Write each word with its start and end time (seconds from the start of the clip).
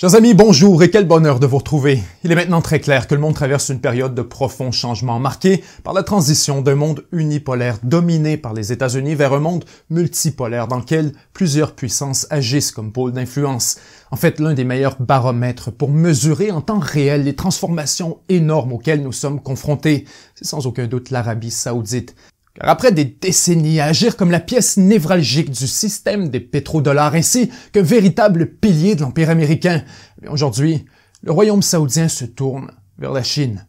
Chers 0.00 0.14
amis, 0.14 0.32
bonjour 0.32 0.82
et 0.82 0.88
quel 0.88 1.06
bonheur 1.06 1.40
de 1.40 1.46
vous 1.46 1.58
retrouver. 1.58 2.02
Il 2.24 2.32
est 2.32 2.34
maintenant 2.34 2.62
très 2.62 2.80
clair 2.80 3.06
que 3.06 3.14
le 3.14 3.20
monde 3.20 3.34
traverse 3.34 3.68
une 3.68 3.82
période 3.82 4.14
de 4.14 4.22
profonds 4.22 4.72
changements 4.72 5.18
marqués 5.18 5.62
par 5.84 5.92
la 5.92 6.02
transition 6.02 6.62
d'un 6.62 6.74
monde 6.74 7.04
unipolaire 7.12 7.76
dominé 7.82 8.38
par 8.38 8.54
les 8.54 8.72
États-Unis 8.72 9.14
vers 9.14 9.34
un 9.34 9.40
monde 9.40 9.66
multipolaire 9.90 10.68
dans 10.68 10.78
lequel 10.78 11.12
plusieurs 11.34 11.74
puissances 11.74 12.26
agissent 12.30 12.72
comme 12.72 12.92
pôle 12.92 13.12
d'influence. 13.12 13.76
En 14.10 14.16
fait, 14.16 14.40
l'un 14.40 14.54
des 14.54 14.64
meilleurs 14.64 14.96
baromètres 14.98 15.70
pour 15.70 15.90
mesurer 15.90 16.50
en 16.50 16.62
temps 16.62 16.78
réel 16.78 17.24
les 17.24 17.36
transformations 17.36 18.20
énormes 18.30 18.72
auxquelles 18.72 19.02
nous 19.02 19.12
sommes 19.12 19.42
confrontés, 19.42 20.06
c'est 20.34 20.46
sans 20.46 20.66
aucun 20.66 20.86
doute 20.86 21.10
l'Arabie 21.10 21.50
saoudite. 21.50 22.16
Car 22.54 22.68
après 22.68 22.92
des 22.92 23.04
décennies 23.04 23.80
à 23.80 23.86
agir 23.86 24.16
comme 24.16 24.30
la 24.30 24.40
pièce 24.40 24.76
névralgique 24.76 25.50
du 25.50 25.66
système 25.66 26.28
des 26.28 26.40
pétrodollars 26.40 27.14
ainsi 27.14 27.50
qu'un 27.72 27.82
véritable 27.82 28.46
pilier 28.46 28.96
de 28.96 29.02
l'Empire 29.02 29.30
américain, 29.30 29.84
aujourd'hui, 30.28 30.84
le 31.22 31.32
royaume 31.32 31.62
saoudien 31.62 32.08
se 32.08 32.24
tourne 32.24 32.72
vers 32.98 33.12
la 33.12 33.22
Chine. 33.22 33.66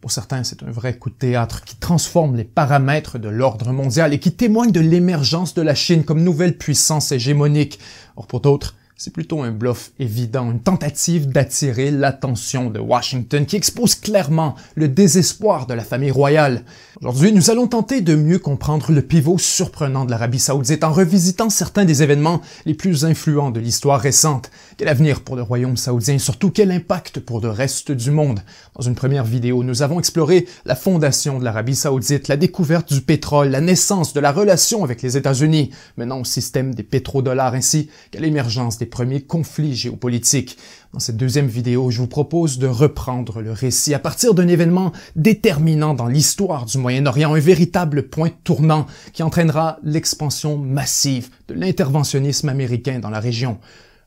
Pour 0.00 0.10
certains, 0.10 0.44
c'est 0.44 0.62
un 0.62 0.70
vrai 0.70 0.98
coup 0.98 1.10
de 1.10 1.14
théâtre 1.14 1.64
qui 1.64 1.76
transforme 1.76 2.36
les 2.36 2.44
paramètres 2.44 3.18
de 3.18 3.28
l'ordre 3.28 3.72
mondial 3.72 4.12
et 4.12 4.20
qui 4.20 4.32
témoigne 4.32 4.70
de 4.70 4.80
l'émergence 4.80 5.54
de 5.54 5.62
la 5.62 5.74
Chine 5.74 6.04
comme 6.04 6.22
nouvelle 6.22 6.58
puissance 6.58 7.12
hégémonique. 7.12 7.78
Or 8.16 8.26
pour 8.26 8.40
d'autres, 8.40 8.76
c'est 8.98 9.12
plutôt 9.12 9.42
un 9.42 9.50
bluff 9.50 9.92
évident, 9.98 10.50
une 10.50 10.60
tentative 10.60 11.28
d'attirer 11.28 11.90
l'attention 11.90 12.70
de 12.70 12.80
Washington 12.80 13.44
qui 13.44 13.56
expose 13.56 13.94
clairement 13.94 14.54
le 14.74 14.88
désespoir 14.88 15.66
de 15.66 15.74
la 15.74 15.84
famille 15.84 16.10
royale. 16.10 16.64
Aujourd'hui, 17.02 17.32
nous 17.32 17.50
allons 17.50 17.66
tenter 17.66 18.00
de 18.00 18.16
mieux 18.16 18.38
comprendre 18.38 18.90
le 18.92 19.02
pivot 19.02 19.36
surprenant 19.36 20.06
de 20.06 20.10
l'Arabie 20.10 20.38
saoudite 20.38 20.82
en 20.82 20.92
revisitant 20.92 21.50
certains 21.50 21.84
des 21.84 22.02
événements 22.02 22.40
les 22.64 22.72
plus 22.72 23.04
influents 23.04 23.50
de 23.50 23.60
l'histoire 23.60 24.00
récente. 24.00 24.50
Quel 24.78 24.88
avenir 24.88 25.22
pour 25.22 25.36
le 25.36 25.42
royaume 25.42 25.78
saoudien? 25.78 26.16
Et 26.16 26.18
surtout 26.18 26.50
quel 26.50 26.70
impact 26.70 27.20
pour 27.20 27.40
le 27.40 27.48
reste 27.48 27.92
du 27.92 28.10
monde? 28.10 28.40
Dans 28.74 28.82
une 28.82 28.94
première 28.94 29.24
vidéo, 29.24 29.64
nous 29.64 29.80
avons 29.80 29.98
exploré 29.98 30.46
la 30.66 30.74
fondation 30.74 31.38
de 31.38 31.44
l'Arabie 31.44 31.74
saoudite, 31.74 32.28
la 32.28 32.36
découverte 32.36 32.92
du 32.92 33.00
pétrole, 33.00 33.48
la 33.48 33.62
naissance 33.62 34.12
de 34.12 34.20
la 34.20 34.32
relation 34.32 34.84
avec 34.84 35.00
les 35.00 35.16
États-Unis, 35.16 35.70
menant 35.96 36.20
au 36.20 36.24
système 36.24 36.74
des 36.74 36.82
pétrodollars 36.82 37.54
ainsi 37.54 37.88
qu'à 38.10 38.20
l'émergence 38.20 38.76
des 38.76 38.84
premiers 38.84 39.22
conflits 39.22 39.74
géopolitiques. 39.74 40.58
Dans 40.92 41.00
cette 41.00 41.16
deuxième 41.16 41.48
vidéo, 41.48 41.90
je 41.90 42.02
vous 42.02 42.06
propose 42.06 42.58
de 42.58 42.66
reprendre 42.66 43.40
le 43.40 43.52
récit 43.52 43.94
à 43.94 43.98
partir 43.98 44.34
d'un 44.34 44.46
événement 44.46 44.92
déterminant 45.14 45.94
dans 45.94 46.06
l'histoire 46.06 46.66
du 46.66 46.76
Moyen-Orient, 46.76 47.32
un 47.32 47.40
véritable 47.40 48.10
point 48.10 48.30
tournant 48.44 48.84
qui 49.14 49.22
entraînera 49.22 49.78
l'expansion 49.82 50.58
massive 50.58 51.30
de 51.48 51.54
l'interventionnisme 51.54 52.50
américain 52.50 52.98
dans 52.98 53.08
la 53.08 53.20
région. 53.20 53.56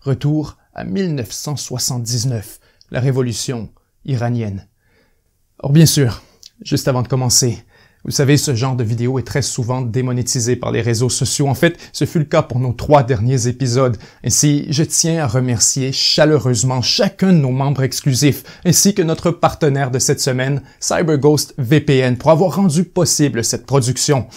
Retour 0.02 0.59
à 0.74 0.84
1979, 0.84 2.60
la 2.92 3.00
révolution 3.00 3.70
iranienne. 4.06 4.68
Or 5.60 5.72
bien 5.72 5.86
sûr, 5.86 6.22
juste 6.64 6.88
avant 6.88 7.02
de 7.02 7.08
commencer, 7.08 7.64
vous 8.06 8.12
savez, 8.12 8.38
ce 8.38 8.56
genre 8.56 8.78
de 8.78 8.84
vidéo 8.84 9.20
est 9.20 9.28
très 9.28 9.42
souvent 9.42 9.82
démonétisé 9.82 10.56
par 10.56 10.72
les 10.72 10.80
réseaux 10.80 11.10
sociaux. 11.10 11.50
En 11.50 11.54
fait, 11.54 11.78
ce 11.92 12.06
fut 12.06 12.20
le 12.20 12.26
cas 12.26 12.42
pour 12.42 12.60
nos 12.60 12.72
trois 12.72 13.04
derniers 13.04 13.48
épisodes. 13.48 13.98
Ainsi, 14.24 14.68
je 14.70 14.84
tiens 14.84 15.22
à 15.22 15.28
remercier 15.28 15.92
chaleureusement 15.92 16.82
chacun 16.82 17.34
de 17.34 17.40
nos 17.40 17.52
membres 17.52 17.84
exclusifs, 17.84 18.44
ainsi 18.66 18.96
que 18.96 19.02
notre 19.02 19.32
partenaire 19.32 19.92
de 19.92 20.00
cette 20.00 20.22
semaine, 20.22 20.62
CyberGhost 20.80 21.56
VPN, 21.58 22.16
pour 22.16 22.32
avoir 22.32 22.56
rendu 22.56 22.86
possible 22.86 23.44
cette 23.44 23.66
production. 23.66 24.28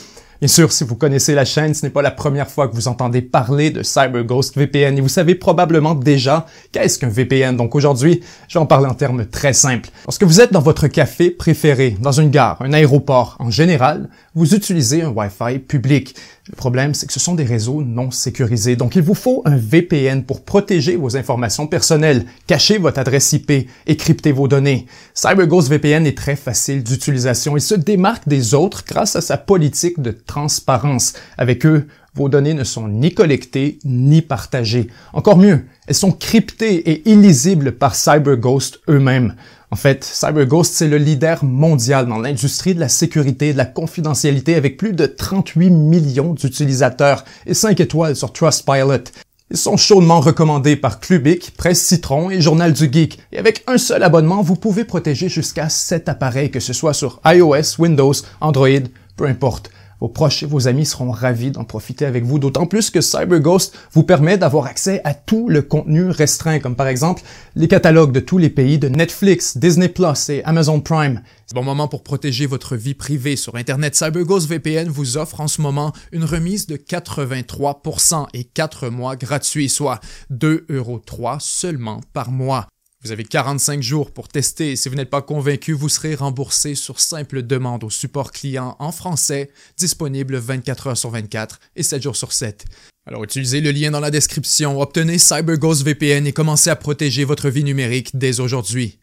Bien 0.43 0.49
sûr, 0.49 0.73
si 0.73 0.83
vous 0.83 0.97
connaissez 0.97 1.37
la 1.37 1.45
chaîne, 1.45 1.73
ce 1.73 1.87
n'est 1.87 1.91
pas 1.91 2.03
la 2.03 2.11
première 2.11 2.51
fois 2.51 2.67
que 2.67 2.75
vous 2.75 2.89
entendez 2.89 3.23
parler 3.23 3.71
de 3.71 3.85
CyberGhost 3.85 4.59
VPN 4.59 4.99
et 4.99 5.01
vous 5.01 5.07
savez 5.09 5.37
probablement 5.37 5.95
déjà 5.95 6.47
qu'est-ce 6.73 6.99
qu'un 6.99 7.11
VPN. 7.11 7.57
Donc 7.57 7.77
aujourd'hui, 7.77 8.23
je 8.49 8.59
vais 8.59 8.61
en 8.61 8.67
parler 8.67 8.89
en 8.89 8.95
termes 8.95 9.25
très 9.25 9.53
simples. 9.53 9.91
Lorsque 10.05 10.25
vous 10.25 10.41
êtes 10.41 10.53
dans 10.53 10.61
votre 10.61 10.89
café 10.89 11.31
préféré, 11.31 11.97
dans 12.01 12.11
une 12.11 12.31
gare, 12.31 12.57
un 12.61 12.73
aéroport 12.73 13.37
en 13.39 13.53
général, 13.53 14.09
vous 14.35 14.55
utilisez 14.55 15.03
un 15.03 15.11
Wi-Fi 15.11 15.59
public. 15.59 16.15
Le 16.49 16.57
problème, 16.57 16.95
c'est 16.95 17.07
que 17.07 17.13
ce 17.13 17.21
sont 17.21 17.35
des 17.35 17.45
réseaux 17.45 17.83
non 17.83 18.11
sécurisés. 18.11 18.77
Donc, 18.77 18.97
il 18.97 19.03
vous 19.03 19.15
faut 19.15 19.43
un 19.45 19.57
VPN 19.57 20.25
pour 20.25 20.45
protéger 20.45 20.97
vos 20.97 21.17
informations 21.17 21.67
personnelles, 21.67 22.25
cacher 22.47 22.79
votre 22.79 22.99
adresse 22.99 23.33
IP 23.33 23.51
et 23.51 23.97
crypter 23.97 24.33
vos 24.33 24.49
données. 24.49 24.87
CyberGhost 25.15 25.69
VPN 25.69 26.07
est 26.07 26.17
très 26.17 26.37
facile 26.37 26.83
d'utilisation. 26.83 27.57
Il 27.57 27.61
se 27.61 27.75
démarque 27.75 28.27
des 28.27 28.55
autres 28.55 28.85
grâce 28.87 29.17
à 29.17 29.21
sa 29.21 29.37
politique 29.37 30.01
de 30.01 30.11
transparence. 30.11 31.13
Avec 31.37 31.67
eux, 31.67 31.87
vos 32.15 32.29
données 32.29 32.55
ne 32.55 32.65
sont 32.65 32.89
ni 32.89 33.15
collectées 33.15 33.79
ni 33.85 34.21
partagées. 34.21 34.89
Encore 35.15 35.39
mieux, 35.39 35.65
elles 35.87 35.95
sont 35.95 36.13
cryptées 36.13 36.91
et 36.91 37.11
illisibles 37.11 37.73
par 37.73 37.95
CyberGhost 37.95 38.81
eux-mêmes. 38.89 39.35
En 39.71 39.77
fait, 39.77 40.05
CyberGhost, 40.05 40.75
c'est 40.75 40.89
le 40.89 40.99
leader 40.99 41.43
mondial 41.43 42.07
dans 42.07 42.19
l'industrie 42.19 42.75
de 42.75 42.81
la 42.81 42.91
sécurité 42.91 43.49
et 43.49 43.53
de 43.55 43.59
la 43.59 43.65
confidentialité 43.65 44.55
avec 44.55 44.77
plus 44.77 44.93
de 44.93 45.07
38 45.07 45.71
millions 45.71 46.35
d'utilisateurs 46.35 47.25
et 47.47 47.55
5 47.55 47.81
étoiles 47.81 48.15
sur 48.15 48.35
Trustpilot. 48.35 49.05
Ils 49.51 49.57
sont 49.57 49.79
chaudement 49.79 50.21
recommandés 50.21 50.77
par 50.77 51.01
Clubic, 51.01 51.57
Presse 51.57 51.83
Citron 51.83 52.31
et 52.31 52.43
Journal 52.43 52.75
du 52.75 52.91
Geek. 52.93 53.19
Et 53.33 53.39
avec 53.39 53.65
un 53.67 53.79
seul 53.79 54.03
abonnement, 54.03 54.43
vous 54.43 54.57
pouvez 54.57 54.85
protéger 54.85 55.31
jusqu'à 55.31 55.71
7 55.71 56.11
appareils, 56.11 56.51
que 56.51 56.61
ce 56.61 56.75
soit 56.75 56.95
sur 56.95 57.21
iOS, 57.25 57.79
Windows, 57.79 58.15
Android, 58.43 58.69
peu 59.17 59.27
importe. 59.27 59.71
Vos 60.03 60.09
proches 60.09 60.43
et 60.43 60.47
vos 60.47 60.67
amis 60.67 60.85
seront 60.85 61.13
ravis 61.13 61.53
d'en 61.53 61.63
profiter 61.63 62.05
avec 62.05 62.25
vous, 62.25 62.41
d'autant 62.41 62.67
plus 62.67 62.91
que 62.91 63.01
CyberGhost 63.01 63.73
vous 63.93 64.03
permet 64.03 64.37
d'avoir 64.37 64.67
accès 64.67 65.01
à 65.05 65.15
tout 65.15 65.49
le 65.49 65.63
contenu 65.63 66.11
restreint, 66.11 66.59
comme 66.59 66.75
par 66.75 66.89
exemple 66.89 67.23
les 67.55 67.69
catalogues 67.69 68.11
de 68.11 68.19
tous 68.19 68.37
les 68.37 68.51
pays 68.51 68.81
de 68.81 68.89
Netflix, 68.89 69.57
Disney 69.57 69.89
Plus 69.89 70.29
et 70.29 70.43
Amazon 70.43 70.81
Prime. 70.81 71.23
C'est 71.47 71.55
bon 71.55 71.63
moment 71.63 71.87
pour 71.87 72.03
protéger 72.03 72.47
votre 72.47 72.75
vie 72.75 72.95
privée 72.95 73.37
sur 73.37 73.55
Internet. 73.55 73.95
CyberGhost 73.95 74.49
VPN 74.49 74.89
vous 74.89 75.19
offre 75.19 75.41
en 75.41 75.47
ce 75.47 75.61
moment 75.61 75.93
une 76.11 76.25
remise 76.25 76.67
de 76.67 76.75
83% 76.77 78.27
et 78.35 78.43
4 78.43 78.89
mois 78.89 79.15
gratuits, 79.15 79.69
soit 79.69 80.01
2,3 80.33 80.65
euros 80.75 81.01
seulement 81.39 82.01
par 82.13 82.33
mois. 82.33 82.67
Vous 83.05 83.11
avez 83.11 83.25
45 83.25 83.83
jours 83.83 84.13
pour 84.13 84.29
tester 84.29 84.73
et 84.73 84.77
si 84.77 84.89
vous 84.89 84.95
n'êtes 84.95 85.11
pas 85.11 85.23
convaincu, 85.23 85.73
vous 85.73 85.89
serez 85.89 86.15
remboursé 86.15 86.77
sur 86.77 87.01
simple 87.01 87.43
demande 87.43 87.83
au 87.83 87.91
support 87.91 88.31
client 88.31 88.77
en 88.79 88.93
français, 88.93 89.51
disponible 89.77 90.37
24 90.37 90.87
heures 90.87 90.97
sur 90.97 91.11
24 91.11 91.59
et 91.75 91.83
7 91.83 92.01
jours 92.01 92.15
sur 92.15 92.33
7. 92.33 92.65
Alors 93.05 93.25
utilisez 93.25 93.61
le 93.61 93.73
lien 93.73 93.91
dans 93.91 93.99
la 93.99 94.13
description, 94.13 94.81
obtenez 94.81 95.19
CyberGhost 95.19 95.83
VPN 95.83 96.29
et 96.29 96.33
commencez 96.33 96.71
à 96.71 96.77
protéger 96.77 97.25
votre 97.25 97.49
vie 97.49 97.65
numérique 97.65 98.17
dès 98.17 98.39
aujourd'hui. 98.39 99.01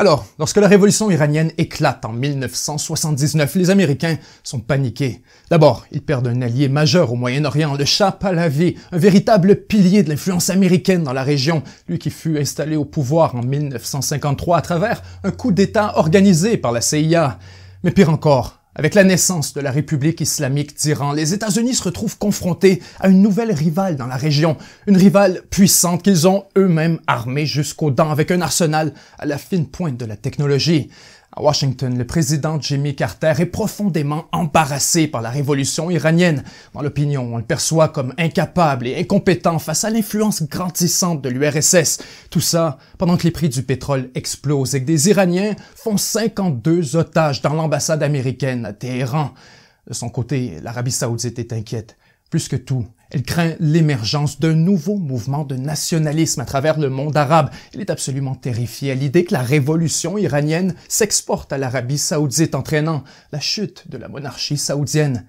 Alors, 0.00 0.24
lorsque 0.38 0.56
la 0.56 0.66
révolution 0.66 1.10
iranienne 1.10 1.52
éclate 1.58 2.06
en 2.06 2.14
1979, 2.14 3.54
les 3.56 3.68
Américains 3.68 4.16
sont 4.42 4.58
paniqués. 4.58 5.20
D'abord, 5.50 5.84
ils 5.92 6.00
perdent 6.00 6.28
un 6.28 6.40
allié 6.40 6.70
majeur 6.70 7.12
au 7.12 7.16
Moyen-Orient, 7.16 7.74
le 7.74 7.84
Shah 7.84 8.10
Pahlavi, 8.10 8.76
un 8.92 8.96
véritable 8.96 9.56
pilier 9.56 10.02
de 10.02 10.08
l'influence 10.08 10.48
américaine 10.48 11.02
dans 11.02 11.12
la 11.12 11.22
région, 11.22 11.62
lui 11.86 11.98
qui 11.98 12.08
fut 12.08 12.38
installé 12.38 12.76
au 12.76 12.86
pouvoir 12.86 13.34
en 13.34 13.42
1953 13.42 14.56
à 14.56 14.62
travers 14.62 15.02
un 15.22 15.32
coup 15.32 15.52
d'État 15.52 15.92
organisé 15.98 16.56
par 16.56 16.72
la 16.72 16.80
CIA. 16.80 17.38
Mais 17.84 17.90
pire 17.90 18.08
encore, 18.08 18.59
avec 18.74 18.94
la 18.94 19.04
naissance 19.04 19.52
de 19.52 19.60
la 19.60 19.70
République 19.70 20.20
islamique 20.20 20.76
d'Iran, 20.76 21.12
les 21.12 21.34
États-Unis 21.34 21.74
se 21.74 21.82
retrouvent 21.82 22.18
confrontés 22.18 22.80
à 23.00 23.08
une 23.08 23.20
nouvelle 23.20 23.52
rivale 23.52 23.96
dans 23.96 24.06
la 24.06 24.16
région, 24.16 24.56
une 24.86 24.96
rivale 24.96 25.42
puissante 25.50 26.02
qu'ils 26.02 26.28
ont 26.28 26.44
eux-mêmes 26.56 27.00
armée 27.06 27.46
jusqu'aux 27.46 27.90
dents 27.90 28.10
avec 28.10 28.30
un 28.30 28.40
arsenal 28.40 28.92
à 29.18 29.26
la 29.26 29.38
fine 29.38 29.66
pointe 29.66 29.96
de 29.96 30.04
la 30.04 30.16
technologie. 30.16 30.90
À 31.32 31.42
Washington, 31.42 31.96
le 31.96 32.04
président 32.04 32.60
Jimmy 32.60 32.96
Carter 32.96 33.34
est 33.38 33.46
profondément 33.46 34.24
embarrassé 34.32 35.06
par 35.06 35.22
la 35.22 35.30
révolution 35.30 35.88
iranienne. 35.88 36.42
Dans 36.74 36.82
l'opinion, 36.82 37.32
on 37.32 37.36
le 37.36 37.44
perçoit 37.44 37.88
comme 37.88 38.12
incapable 38.18 38.88
et 38.88 38.98
incompétent 38.98 39.60
face 39.60 39.84
à 39.84 39.90
l'influence 39.90 40.42
grandissante 40.42 41.22
de 41.22 41.28
l'URSS. 41.28 41.98
Tout 42.30 42.40
ça 42.40 42.78
pendant 42.98 43.16
que 43.16 43.22
les 43.22 43.30
prix 43.30 43.48
du 43.48 43.62
pétrole 43.62 44.10
explosent 44.16 44.74
et 44.74 44.80
que 44.80 44.86
des 44.86 45.08
Iraniens 45.08 45.54
font 45.76 45.96
52 45.96 46.96
otages 46.96 47.42
dans 47.42 47.54
l'ambassade 47.54 48.02
américaine 48.02 48.66
à 48.66 48.72
Téhéran. 48.72 49.30
De 49.86 49.94
son 49.94 50.08
côté, 50.08 50.58
l'Arabie 50.64 50.90
saoudite 50.90 51.38
est 51.38 51.52
inquiète. 51.52 51.96
Plus 52.30 52.46
que 52.46 52.56
tout, 52.56 52.86
elle 53.10 53.24
craint 53.24 53.54
l'émergence 53.58 54.38
d'un 54.38 54.54
nouveau 54.54 54.96
mouvement 54.96 55.44
de 55.44 55.56
nationalisme 55.56 56.40
à 56.40 56.44
travers 56.44 56.78
le 56.78 56.88
monde 56.88 57.16
arabe. 57.16 57.50
Elle 57.74 57.80
est 57.80 57.90
absolument 57.90 58.36
terrifiée 58.36 58.92
à 58.92 58.94
l'idée 58.94 59.24
que 59.24 59.32
la 59.32 59.42
révolution 59.42 60.16
iranienne 60.16 60.76
s'exporte 60.88 61.52
à 61.52 61.58
l'Arabie 61.58 61.98
saoudite, 61.98 62.54
entraînant 62.54 63.02
la 63.32 63.40
chute 63.40 63.90
de 63.90 63.98
la 63.98 64.08
monarchie 64.08 64.58
saoudienne. 64.58 65.26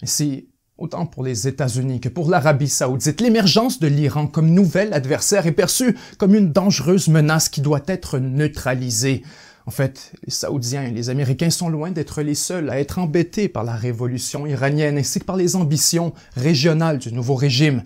Ainsi, 0.00 0.48
autant 0.78 1.06
pour 1.06 1.24
les 1.24 1.48
États-Unis 1.48 2.00
que 2.00 2.08
pour 2.08 2.30
l'Arabie 2.30 2.68
saoudite, 2.68 3.20
l'émergence 3.20 3.80
de 3.80 3.88
l'Iran 3.88 4.28
comme 4.28 4.50
nouvel 4.50 4.92
adversaire 4.92 5.48
est 5.48 5.52
perçue 5.52 5.96
comme 6.18 6.36
une 6.36 6.52
dangereuse 6.52 7.08
menace 7.08 7.48
qui 7.48 7.62
doit 7.62 7.82
être 7.88 8.20
neutralisée. 8.20 9.24
En 9.66 9.70
fait, 9.70 10.12
les 10.24 10.32
Saoudiens 10.32 10.82
et 10.82 10.90
les 10.90 11.08
Américains 11.08 11.50
sont 11.50 11.70
loin 11.70 11.90
d'être 11.90 12.20
les 12.20 12.34
seuls 12.34 12.68
à 12.68 12.78
être 12.78 12.98
embêtés 12.98 13.48
par 13.48 13.64
la 13.64 13.74
révolution 13.74 14.46
iranienne 14.46 14.98
ainsi 14.98 15.20
que 15.20 15.24
par 15.24 15.36
les 15.36 15.56
ambitions 15.56 16.12
régionales 16.36 16.98
du 16.98 17.12
nouveau 17.12 17.34
régime. 17.34 17.84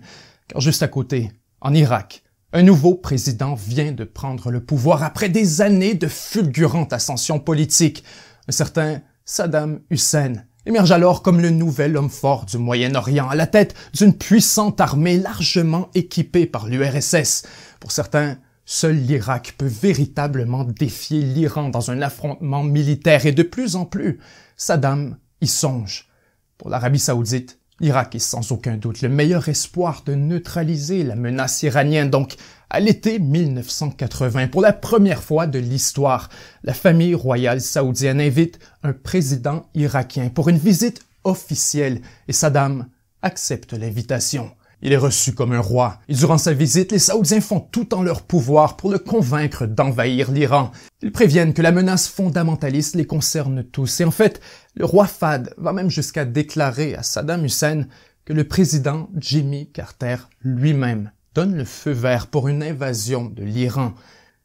Car 0.49 0.59
juste 0.59 0.83
à 0.83 0.89
côté, 0.89 1.31
en 1.61 1.73
Irak, 1.73 2.23
un 2.51 2.63
nouveau 2.63 2.95
président 2.95 3.55
vient 3.55 3.93
de 3.93 4.03
prendre 4.03 4.51
le 4.51 4.59
pouvoir 4.59 5.03
après 5.03 5.29
des 5.29 5.61
années 5.61 5.93
de 5.93 6.07
fulgurante 6.07 6.91
ascension 6.91 7.39
politique. 7.39 8.03
Un 8.47 8.51
certain 8.51 9.01
Saddam 9.23 9.79
Hussein 9.89 10.33
émerge 10.65 10.91
alors 10.91 11.21
comme 11.21 11.39
le 11.39 11.49
nouvel 11.49 11.95
homme 11.95 12.09
fort 12.09 12.45
du 12.45 12.57
Moyen-Orient 12.57 13.29
à 13.29 13.35
la 13.35 13.47
tête 13.47 13.73
d'une 13.93 14.13
puissante 14.13 14.81
armée 14.81 15.17
largement 15.17 15.89
équipée 15.93 16.45
par 16.45 16.67
l'URSS. 16.67 17.43
Pour 17.79 17.91
certains, 17.91 18.37
seul 18.71 18.97
l'Irak 18.97 19.55
peut 19.57 19.65
véritablement 19.65 20.63
défier 20.63 21.23
l'Iran 21.23 21.69
dans 21.69 21.89
un 21.89 22.03
affrontement 22.03 22.63
militaire 22.63 23.25
et 23.25 23.31
de 23.31 23.41
plus 23.41 23.75
en 23.75 23.85
plus, 23.85 24.19
Saddam 24.57 25.17
y 25.41 25.47
songe. 25.47 26.07
Pour 26.59 26.69
l'Arabie 26.69 26.99
saoudite, 26.99 27.57
l'Irak 27.79 28.13
est 28.13 28.19
sans 28.19 28.51
aucun 28.51 28.77
doute 28.77 29.01
le 29.01 29.09
meilleur 29.09 29.49
espoir 29.49 30.03
de 30.05 30.13
neutraliser 30.13 31.03
la 31.03 31.15
menace 31.15 31.63
iranienne. 31.63 32.11
Donc, 32.11 32.35
à 32.69 32.79
l'été 32.79 33.17
1980, 33.17 34.49
pour 34.49 34.61
la 34.61 34.73
première 34.73 35.23
fois 35.23 35.47
de 35.47 35.57
l'histoire, 35.57 36.29
la 36.61 36.75
famille 36.75 37.15
royale 37.15 37.61
saoudienne 37.61 38.21
invite 38.21 38.59
un 38.83 38.93
président 38.93 39.67
irakien 39.73 40.29
pour 40.29 40.47
une 40.47 40.59
visite 40.59 41.01
officielle 41.23 42.01
et 42.27 42.33
Saddam 42.33 42.85
accepte 43.23 43.73
l'invitation. 43.73 44.51
Il 44.81 44.93
est 44.93 44.97
reçu 44.97 45.33
comme 45.33 45.51
un 45.51 45.59
roi, 45.59 45.99
et 46.07 46.13
durant 46.13 46.37
sa 46.37 46.53
visite, 46.53 46.93
les 46.93 46.99
Saoudiens 46.99 47.41
font 47.41 47.59
tout 47.59 47.93
en 47.93 48.01
leur 48.01 48.21
pouvoir 48.21 48.77
pour 48.77 48.89
le 48.89 48.97
convaincre 48.97 49.65
d'envahir 49.65 50.31
l'Iran. 50.31 50.71
Ils 51.01 51.11
préviennent 51.11 51.53
que 51.53 51.61
la 51.61 51.73
menace 51.73 52.07
fondamentaliste 52.07 52.95
les 52.95 53.05
concerne 53.05 53.63
tous, 53.63 53.99
et 53.99 54.05
en 54.05 54.11
fait, 54.11 54.39
le 54.75 54.85
roi 54.85 55.05
Fad 55.05 55.53
va 55.57 55.73
même 55.73 55.89
jusqu'à 55.89 56.23
déclarer 56.23 56.95
à 56.95 57.03
Saddam 57.03 57.43
Hussein 57.43 57.87
que 58.23 58.31
le 58.31 58.47
président 58.47 59.09
Jimmy 59.17 59.69
Carter 59.69 60.15
lui-même 60.41 61.11
donne 61.35 61.55
le 61.55 61.65
feu 61.65 61.91
vert 61.91 62.27
pour 62.27 62.47
une 62.47 62.63
invasion 62.63 63.25
de 63.25 63.43
l'Iran. 63.43 63.93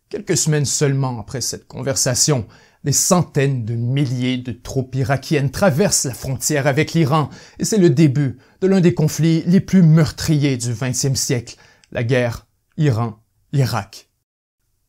Quelques 0.08 0.36
semaines 0.36 0.64
seulement 0.64 1.20
après 1.20 1.40
cette 1.40 1.68
conversation, 1.68 2.46
des 2.84 2.92
centaines 2.92 3.64
de 3.64 3.74
milliers 3.74 4.36
de 4.36 4.52
troupes 4.52 4.94
irakiennes 4.94 5.50
traversent 5.50 6.04
la 6.04 6.14
frontière 6.14 6.66
avec 6.66 6.92
l'Iran 6.92 7.30
et 7.58 7.64
c'est 7.64 7.78
le 7.78 7.90
début 7.90 8.38
de 8.60 8.66
l'un 8.66 8.80
des 8.80 8.94
conflits 8.94 9.42
les 9.46 9.60
plus 9.60 9.82
meurtriers 9.82 10.56
du 10.56 10.74
XXe 10.74 11.14
siècle, 11.14 11.56
la 11.92 12.04
guerre 12.04 12.46
Iran-Irak. 12.76 14.10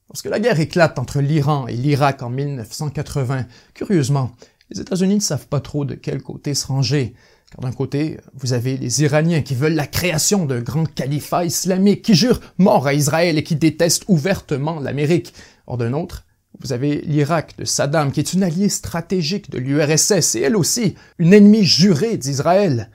Lorsque 0.10 0.26
la 0.26 0.40
guerre 0.40 0.60
éclate 0.60 1.00
entre 1.00 1.20
l'Iran 1.20 1.68
et 1.68 1.76
l'Irak 1.76 2.22
en 2.22 2.30
1980, 2.30 3.48
curieusement, 3.74 4.32
les 4.70 4.82
États-Unis 4.82 5.16
ne 5.16 5.20
savent 5.20 5.48
pas 5.48 5.62
trop 5.62 5.86
de 5.86 5.96
quel 5.96 6.22
côté 6.22 6.54
se 6.54 6.68
ranger. 6.68 7.16
Car 7.52 7.62
d'un 7.62 7.72
côté, 7.72 8.20
vous 8.34 8.54
avez 8.54 8.78
les 8.78 9.04
Iraniens 9.04 9.42
qui 9.42 9.56
veulent 9.56 9.76
la 9.76 9.88
création 9.88 10.46
d'un 10.46 10.62
grand 10.62 10.86
califat 10.86 11.46
islamique, 11.46 12.02
qui 12.02 12.16
jurent 12.16 12.42
mort 12.58 12.88
à 12.88 12.94
Israël 12.94 13.38
et 13.38 13.44
qui 13.44 13.56
détestent 13.56 14.06
ouvertement 14.08 14.80
l'Amérique. 14.80 15.34
Or 15.68 15.78
d'un 15.78 15.94
autre, 15.94 16.25
vous 16.60 16.74
avez 16.74 17.02
l'Irak 17.02 17.56
de 17.58 17.66
Saddam, 17.66 18.12
qui 18.12 18.20
est 18.20 18.34
une 18.34 18.44
alliée 18.44 18.70
stratégique 18.70 19.50
de 19.50 19.58
l'URSS 19.58 20.36
et 20.36 20.42
elle 20.42 20.56
aussi 20.56 20.96
une 21.20 21.34
ennemie 21.34 21.64
jurée 21.64 22.18
d'Israël. 22.18 22.90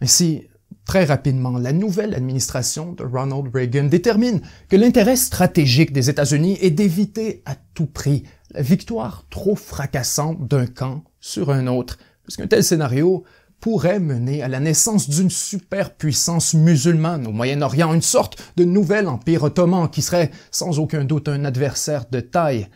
Ainsi, 0.00 0.48
très 0.84 1.04
rapidement, 1.04 1.58
la 1.58 1.72
nouvelle 1.72 2.14
administration 2.14 2.92
de 2.92 3.04
Ronald 3.04 3.54
Reagan 3.54 3.84
détermine 3.84 4.40
que 4.68 4.76
l'intérêt 4.76 5.16
stratégique 5.16 5.92
des 5.92 6.10
États-Unis 6.10 6.58
est 6.60 6.70
d'éviter 6.70 7.42
à 7.46 7.54
tout 7.74 7.86
prix 7.86 8.24
la 8.52 8.62
victoire 8.62 9.24
trop 9.30 9.56
fracassante 9.56 10.46
d'un 10.48 10.66
camp 10.66 11.04
sur 11.20 11.50
un 11.50 11.66
autre, 11.66 11.98
puisqu'un 12.24 12.46
tel 12.46 12.62
scénario 12.62 13.24
pourrait 13.60 14.00
mener 14.00 14.42
à 14.42 14.48
la 14.48 14.60
naissance 14.60 15.08
d'une 15.08 15.30
superpuissance 15.30 16.54
musulmane 16.54 17.26
au 17.26 17.32
Moyen-Orient, 17.32 17.94
une 17.94 18.02
sorte 18.02 18.40
de 18.56 18.64
nouvel 18.64 19.08
empire 19.08 19.44
ottoman 19.44 19.88
qui 19.88 20.02
serait 20.02 20.30
sans 20.50 20.78
aucun 20.78 21.04
doute 21.04 21.28
un 21.28 21.44
adversaire 21.44 22.04
de 22.10 22.20
taille. 22.20 22.68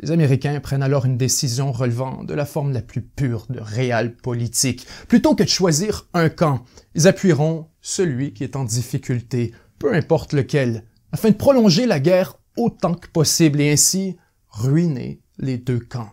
Les 0.00 0.10
Américains 0.10 0.60
prennent 0.60 0.82
alors 0.82 1.06
une 1.06 1.16
décision 1.16 1.72
relevant 1.72 2.22
de 2.22 2.34
la 2.34 2.44
forme 2.44 2.72
la 2.72 2.82
plus 2.82 3.00
pure 3.00 3.46
de 3.48 3.60
réel 3.60 4.14
politique. 4.14 4.86
Plutôt 5.08 5.34
que 5.34 5.42
de 5.42 5.48
choisir 5.48 6.06
un 6.12 6.28
camp, 6.28 6.64
ils 6.94 7.08
appuieront 7.08 7.68
celui 7.80 8.34
qui 8.34 8.44
est 8.44 8.56
en 8.56 8.64
difficulté, 8.64 9.54
peu 9.78 9.94
importe 9.94 10.34
lequel, 10.34 10.84
afin 11.12 11.30
de 11.30 11.36
prolonger 11.36 11.86
la 11.86 12.00
guerre 12.00 12.38
autant 12.56 12.94
que 12.94 13.08
possible 13.08 13.60
et 13.60 13.72
ainsi 13.72 14.16
ruiner 14.50 15.22
les 15.38 15.56
deux 15.56 15.80
camps. 15.80 16.12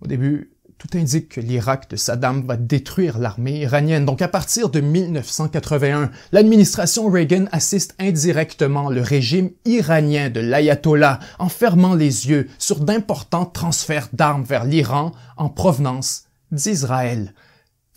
Au 0.00 0.06
début, 0.06 0.49
tout 0.80 0.96
indique 0.96 1.28
que 1.28 1.40
l'Irak 1.42 1.90
de 1.90 1.96
Saddam 1.96 2.46
va 2.46 2.56
détruire 2.56 3.18
l'armée 3.18 3.58
iranienne. 3.60 4.06
Donc 4.06 4.22
à 4.22 4.28
partir 4.28 4.70
de 4.70 4.80
1981, 4.80 6.10
l'administration 6.32 7.10
Reagan 7.10 7.44
assiste 7.52 7.94
indirectement 7.98 8.88
le 8.88 9.02
régime 9.02 9.50
iranien 9.66 10.30
de 10.30 10.40
l'ayatollah 10.40 11.20
en 11.38 11.50
fermant 11.50 11.94
les 11.94 12.30
yeux 12.30 12.48
sur 12.58 12.80
d'importants 12.80 13.44
transferts 13.44 14.08
d'armes 14.14 14.44
vers 14.44 14.64
l'Iran 14.64 15.12
en 15.36 15.50
provenance 15.50 16.24
d'Israël. 16.50 17.34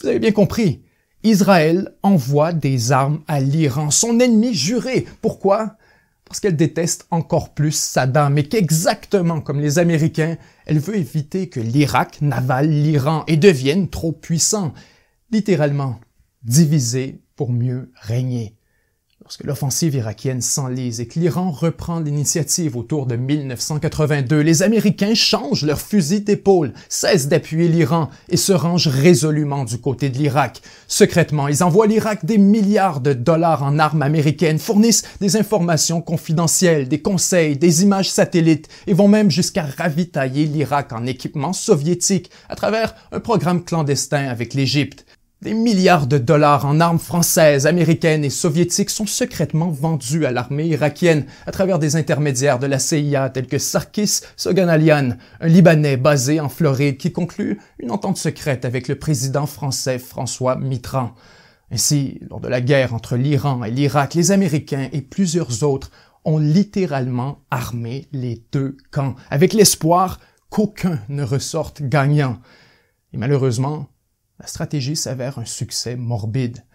Vous 0.02 0.10
avez 0.10 0.20
bien 0.20 0.34
compris, 0.34 0.82
Israël 1.24 1.96
envoie 2.04 2.52
des 2.52 2.92
armes 2.92 3.22
à 3.30 3.40
l'Iran, 3.40 3.92
son 3.92 4.20
ennemi 4.20 4.54
juré. 4.54 5.06
Pourquoi? 5.22 5.78
Parce 6.34 6.40
qu'elle 6.40 6.56
déteste 6.56 7.06
encore 7.12 7.54
plus 7.54 7.76
Saddam 7.76 8.40
et 8.40 8.50
qu'exactement 8.50 9.40
comme 9.40 9.60
les 9.60 9.78
Américains, 9.78 10.38
elle 10.66 10.80
veut 10.80 10.98
éviter 10.98 11.48
que 11.48 11.60
l'Irak 11.60 12.24
n'avale 12.24 12.72
l'Iran 12.72 13.24
et 13.28 13.38
devienne 13.38 13.88
trop 13.88 14.12
puissant, 14.12 14.74
littéralement 15.30 16.00
diviser 16.42 17.22
pour 17.36 17.52
mieux 17.52 17.92
régner. 18.02 18.58
Lorsque 19.24 19.46
l'offensive 19.46 19.96
irakienne 19.96 20.42
s'enlise 20.42 21.00
et 21.00 21.08
que 21.08 21.18
l'Iran 21.18 21.50
reprend 21.50 22.02
l'initiative 22.02 22.76
autour 22.76 23.06
de 23.06 23.16
1982, 23.16 24.42
les 24.42 24.64
Américains 24.64 25.16
changent 25.16 25.64
leur 25.64 25.80
fusil 25.80 26.20
d'épaule, 26.20 26.74
cessent 26.90 27.30
d'appuyer 27.30 27.70
l'Iran 27.70 28.10
et 28.28 28.36
se 28.36 28.52
rangent 28.52 28.90
résolument 28.90 29.64
du 29.64 29.78
côté 29.78 30.10
de 30.10 30.18
l'Irak. 30.18 30.62
Secrètement, 30.90 31.48
ils 31.48 31.64
envoient 31.64 31.88
l'Irak 31.88 32.26
des 32.26 32.38
milliards 32.38 33.00
de 33.00 33.14
dollars 33.14 33.64
en 33.64 33.80
armes 33.80 34.02
américaines, 34.02 34.60
fournissent 34.60 35.04
des 35.22 35.38
informations 35.38 36.02
confidentielles, 36.02 36.90
des 36.90 37.02
conseils, 37.02 37.56
des 37.56 37.82
images 37.82 38.12
satellites 38.12 38.68
et 38.88 38.94
vont 38.94 39.08
même 39.08 39.32
jusqu'à 39.32 39.64
ravitailler 39.64 40.48
l'Irak 40.48 40.92
en 40.92 41.06
équipement 41.06 41.54
soviétique 41.54 42.30
à 42.50 42.58
travers 42.58 42.94
un 43.14 43.22
programme 43.22 43.64
clandestin 43.64 44.28
avec 44.28 44.54
l'Égypte. 44.54 45.06
Des 45.44 45.54
milliards 45.54 46.08
de 46.08 46.18
dollars 46.18 46.66
en 46.66 46.80
armes 46.80 47.00
françaises, 47.00 47.68
américaines 47.68 48.24
et 48.24 48.30
soviétiques 48.30 48.90
sont 48.90 49.06
secrètement 49.06 49.72
vendus 49.72 50.26
à 50.26 50.32
l'armée 50.32 50.68
irakienne 50.68 51.26
à 51.46 51.52
travers 51.52 51.80
des 51.80 51.98
intermédiaires 51.98 52.60
de 52.60 52.66
la 52.66 52.80
CIA 52.80 53.30
tels 53.30 53.48
que 53.48 53.58
Sarkis 53.58 54.22
Soganalian, 54.38 55.18
un 55.42 55.48
Libanais 55.48 55.98
basé 55.98 56.40
en 56.40 56.48
Floride 56.48 56.96
qui 56.96 57.12
conclut 57.12 57.60
une 57.78 57.92
entente 57.92 58.16
secrète 58.16 58.64
avec 58.64 58.88
le 58.88 58.96
président 58.96 59.46
français 59.46 60.00
François 60.00 60.56
Mitterrand. 60.56 61.14
Ainsi, 61.72 62.22
lors 62.30 62.40
de 62.40 62.48
la 62.48 62.62
guerre 62.62 62.94
entre 62.94 63.18
l'Iran 63.18 63.66
et 63.66 63.72
l'Irak, 63.72 64.14
les 64.14 64.32
Américains 64.32 64.88
et 64.94 65.02
plusieurs 65.02 65.64
autres 65.64 65.92
ont 66.24 66.38
littéralement 66.38 67.40
armé 67.52 68.08
les 68.14 68.42
deux 68.54 68.78
camps, 68.92 69.16
avec 69.30 69.52
l'espoir 69.52 70.22
qu'aucun 70.50 71.00
ne 71.10 71.24
ressorte 71.24 71.82
gagnant. 71.82 72.40
Et 73.12 73.18
malheureusement, 73.18 73.90
la 74.44 74.48
stratégie 74.48 74.98
s'avère 74.98 75.40
un 75.40 75.46
succès 75.46 75.96
morbide. 75.96 76.66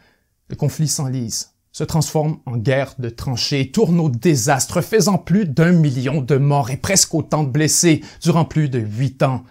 Le 0.48 0.56
conflit 0.56 0.88
s'enlise, 0.88 1.50
se 1.70 1.84
transforme 1.84 2.38
en 2.46 2.56
guerre 2.56 2.94
de 2.98 3.10
tranchées, 3.10 3.70
tourne 3.70 4.00
au 4.00 4.08
désastre, 4.08 4.80
faisant 4.80 5.18
plus 5.18 5.44
d'un 5.44 5.72
million 5.72 6.22
de 6.22 6.36
morts 6.36 6.70
et 6.70 6.78
presque 6.78 7.14
autant 7.14 7.44
de 7.44 7.50
blessés 7.50 8.00
durant 8.22 8.46
plus 8.46 8.70
de 8.70 8.78
huit 8.78 9.22
ans. 9.22 9.44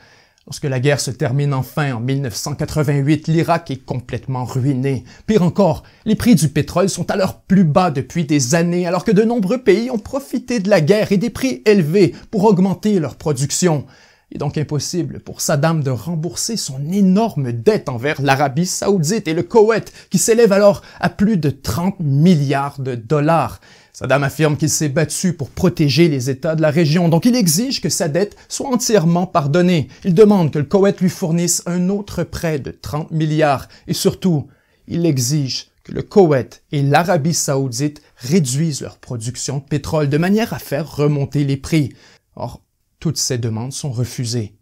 Lorsque 0.48 0.64
la 0.64 0.80
guerre 0.80 1.00
se 1.00 1.12
termine 1.12 1.54
enfin 1.54 1.94
en 1.94 2.00
1988, 2.00 3.28
l'Irak 3.28 3.70
est 3.70 3.86
complètement 3.86 4.46
ruiné. 4.46 5.04
Pire 5.28 5.44
encore, 5.44 5.84
les 6.06 6.16
prix 6.16 6.34
du 6.34 6.50
pétrole 6.50 6.90
sont 6.90 7.06
leur 7.16 7.42
plus 7.42 7.66
bas 7.66 7.92
depuis 7.92 8.26
des 8.26 8.56
années, 8.56 8.88
alors 8.88 9.04
que 9.04 9.12
de 9.12 9.24
nombreux 9.24 9.62
pays 9.62 9.92
ont 9.92 10.00
profité 10.00 10.60
de 10.60 10.72
la 10.72 10.82
guerre 10.82 11.12
et 11.12 11.18
des 11.18 11.30
prix 11.30 11.62
élevés 11.66 12.16
pour 12.32 12.46
augmenter 12.46 13.00
leur 13.00 13.16
production. 13.16 13.86
Il 14.30 14.36
est 14.36 14.40
donc 14.40 14.58
impossible 14.58 15.22
pour 15.22 15.40
Saddam 15.40 15.82
de 15.82 15.90
rembourser 15.90 16.58
son 16.58 16.92
énorme 16.92 17.54
dette 17.54 17.88
envers 17.88 18.22
l'Arabie 18.22 18.66
saoudite 18.66 19.28
et 19.30 19.34
le 19.34 19.44
Koweït, 19.44 19.94
qui 20.10 20.18
s'élève 20.18 20.52
alors 20.52 20.82
à 21.00 21.10
plus 21.10 21.38
de 21.38 21.50
30 21.50 22.02
milliards 22.02 22.82
de 22.82 22.96
dollars. 22.96 23.62
Saddam 23.94 24.24
affirme 24.24 24.58
qu'il 24.58 24.70
s'est 24.70 24.90
battu 24.90 25.32
pour 25.32 25.50
protéger 25.50 26.10
les 26.10 26.30
États 26.30 26.56
de 26.56 26.62
la 26.62 26.72
région, 26.72 27.08
donc 27.08 27.26
il 27.26 27.38
exige 27.38 27.80
que 27.80 27.88
sa 27.88 28.10
dette 28.10 28.36
soit 28.50 28.68
entièrement 28.68 29.28
pardonnée. 29.28 29.88
Il 30.04 30.14
demande 30.14 30.52
que 30.52 30.60
le 30.60 30.66
Koweït 30.66 31.00
lui 31.00 31.10
fournisse 31.10 31.64
un 31.66 31.88
autre 31.88 32.24
prêt 32.24 32.60
de 32.60 32.72
30 32.72 33.12
milliards 33.12 33.70
et 33.88 33.94
surtout, 33.94 34.48
il 34.90 35.06
exige 35.06 35.70
que 35.86 35.94
le 35.94 36.02
Koweït 36.02 36.64
et 36.74 36.82
l'Arabie 36.82 37.34
saoudite 37.34 38.02
réduisent 38.18 38.82
leur 38.82 38.98
production 38.98 39.60
de 39.60 39.64
pétrole 39.64 40.10
de 40.10 40.18
manière 40.18 40.54
à 40.54 40.60
faire 40.60 40.98
remonter 40.98 41.46
les 41.46 41.58
prix. 41.58 41.94
Or, 42.36 42.62
toutes 43.00 43.18
ces 43.18 43.38
demandes 43.38 43.74
sont 43.74 43.92
refusées. 43.92 44.58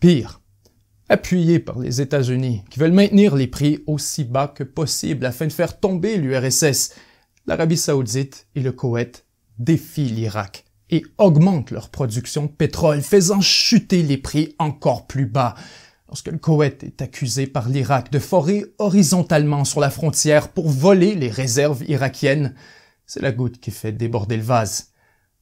Pire, 0.00 0.40
appuyés 1.08 1.58
par 1.58 1.78
les 1.78 2.00
États-Unis, 2.00 2.62
qui 2.70 2.78
veulent 2.78 2.92
maintenir 2.92 3.36
les 3.36 3.46
prix 3.46 3.82
aussi 3.86 4.24
bas 4.24 4.48
que 4.48 4.64
possible 4.64 5.26
afin 5.26 5.46
de 5.46 5.52
faire 5.52 5.78
tomber 5.78 6.16
l'URSS, 6.16 6.94
l'Arabie 7.46 7.76
saoudite 7.76 8.46
et 8.54 8.60
le 8.60 8.72
Koweït 8.72 9.26
défient 9.58 10.10
l'Irak 10.10 10.64
et 10.90 11.04
augmentent 11.18 11.70
leur 11.70 11.90
production 11.90 12.44
de 12.44 12.50
pétrole, 12.50 13.02
faisant 13.02 13.40
chuter 13.40 14.02
les 14.02 14.18
prix 14.18 14.54
encore 14.58 15.06
plus 15.06 15.26
bas. 15.26 15.54
Lorsque 16.08 16.28
le 16.28 16.38
Koweït 16.38 16.84
est 16.84 17.00
accusé 17.00 17.46
par 17.46 17.68
l'Irak 17.68 18.12
de 18.12 18.18
forer 18.18 18.66
horizontalement 18.78 19.64
sur 19.64 19.80
la 19.80 19.90
frontière 19.90 20.48
pour 20.48 20.68
voler 20.68 21.14
les 21.14 21.30
réserves 21.30 21.82
irakiennes, 21.88 22.54
c'est 23.06 23.22
la 23.22 23.32
goutte 23.32 23.60
qui 23.60 23.70
fait 23.70 23.92
déborder 23.92 24.36
le 24.36 24.42
vase. 24.42 24.92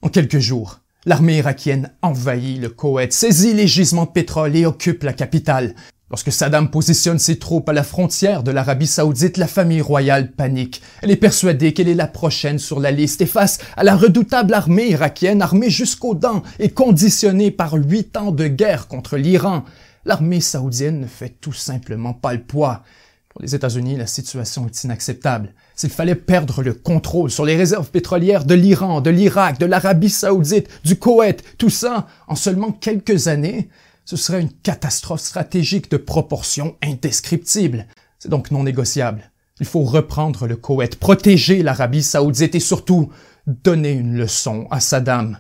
En 0.03 0.09
quelques 0.09 0.39
jours, 0.39 0.80
l'armée 1.07 1.39
irakienne 1.39 1.91
envahit 2.03 2.61
le 2.61 2.69
Koweït, 2.69 3.13
saisit 3.13 3.55
les 3.55 3.67
gisements 3.67 4.05
de 4.05 4.11
pétrole 4.11 4.57
et 4.57 4.67
occupe 4.67 5.03
la 5.03 5.13
capitale. 5.13 5.75
Lorsque 6.11 6.33
Saddam 6.33 6.71
positionne 6.71 7.21
ses 7.21 7.39
troupes 7.39 7.69
à 7.69 7.73
la 7.73 7.85
frontière 7.85 8.43
de 8.43 8.51
l'Arabie 8.51 8.89
saoudite, 8.89 9.37
la 9.37 9.47
famille 9.47 9.81
royale 9.81 10.33
panique. 10.33 10.83
Elle 11.03 11.13
est 11.13 11.17
persuadée 11.17 11.73
qu'elle 11.73 11.89
est 11.89 11.95
la 11.95 12.09
prochaine 12.09 12.59
sur 12.59 12.81
la 12.81 12.91
liste 12.91 13.21
et 13.21 13.27
face 13.27 13.59
à 13.77 13.85
la 13.85 13.95
redoutable 13.95 14.53
armée 14.53 14.89
irakienne, 14.89 15.41
armée 15.41 15.71
jusqu'aux 15.71 16.17
dents 16.17 16.43
et 16.59 16.71
conditionnée 16.71 17.53
par 17.53 17.75
huit 17.75 18.17
ans 18.17 18.33
de 18.33 18.49
guerre 18.49 18.89
contre 18.89 19.17
l'Iran, 19.17 19.65
l'armée 20.05 20.41
saoudienne 20.41 21.01
ne 21.01 21.07
fait 21.07 21.37
tout 21.41 21.53
simplement 21.53 22.13
pas 22.13 22.33
le 22.33 22.43
poids. 22.43 22.83
Pour 23.31 23.43
les 23.43 23.55
États-Unis, 23.55 23.97
la 23.97 24.09
situation 24.09 24.67
est 24.67 24.83
inacceptable. 24.83 25.55
S'il 25.77 25.91
fallait 25.91 26.17
perdre 26.17 26.65
le 26.65 26.75
contrôle 26.75 27.31
sur 27.31 27.45
les 27.45 27.57
réserves 27.57 27.89
pétrolières 27.89 28.45
de 28.45 28.55
l'Iran, 28.55 29.01
de 29.01 29.11
l'Irak, 29.11 29.61
de 29.61 29.67
l'Arabie 29.67 30.11
saoudite, 30.11 30.69
du 30.83 30.99
Koweït, 30.99 31.45
tout 31.57 31.71
ça 31.71 32.09
en 32.27 32.35
seulement 32.35 32.73
quelques 32.73 33.29
années, 33.29 33.69
ce 34.05 34.17
serait 34.17 34.41
une 34.41 34.51
catastrophe 34.51 35.21
stratégique 35.21 35.89
de 35.93 35.97
proportions 35.97 36.75
indescriptibles. 36.83 37.87
C'est 38.19 38.31
donc 38.31 38.51
non 38.51 38.65
négociable. 38.65 39.31
Il 39.61 39.67
faut 39.67 39.85
reprendre 39.85 40.49
le 40.49 40.57
Koweït, 40.57 40.97
protéger 40.99 41.63
l'Arabie 41.63 42.03
saoudite 42.03 42.57
et 42.57 42.61
surtout 42.61 43.13
donner 43.47 43.93
une 43.93 44.17
leçon 44.17 44.67
à 44.73 44.81
Saddam. 44.81 45.39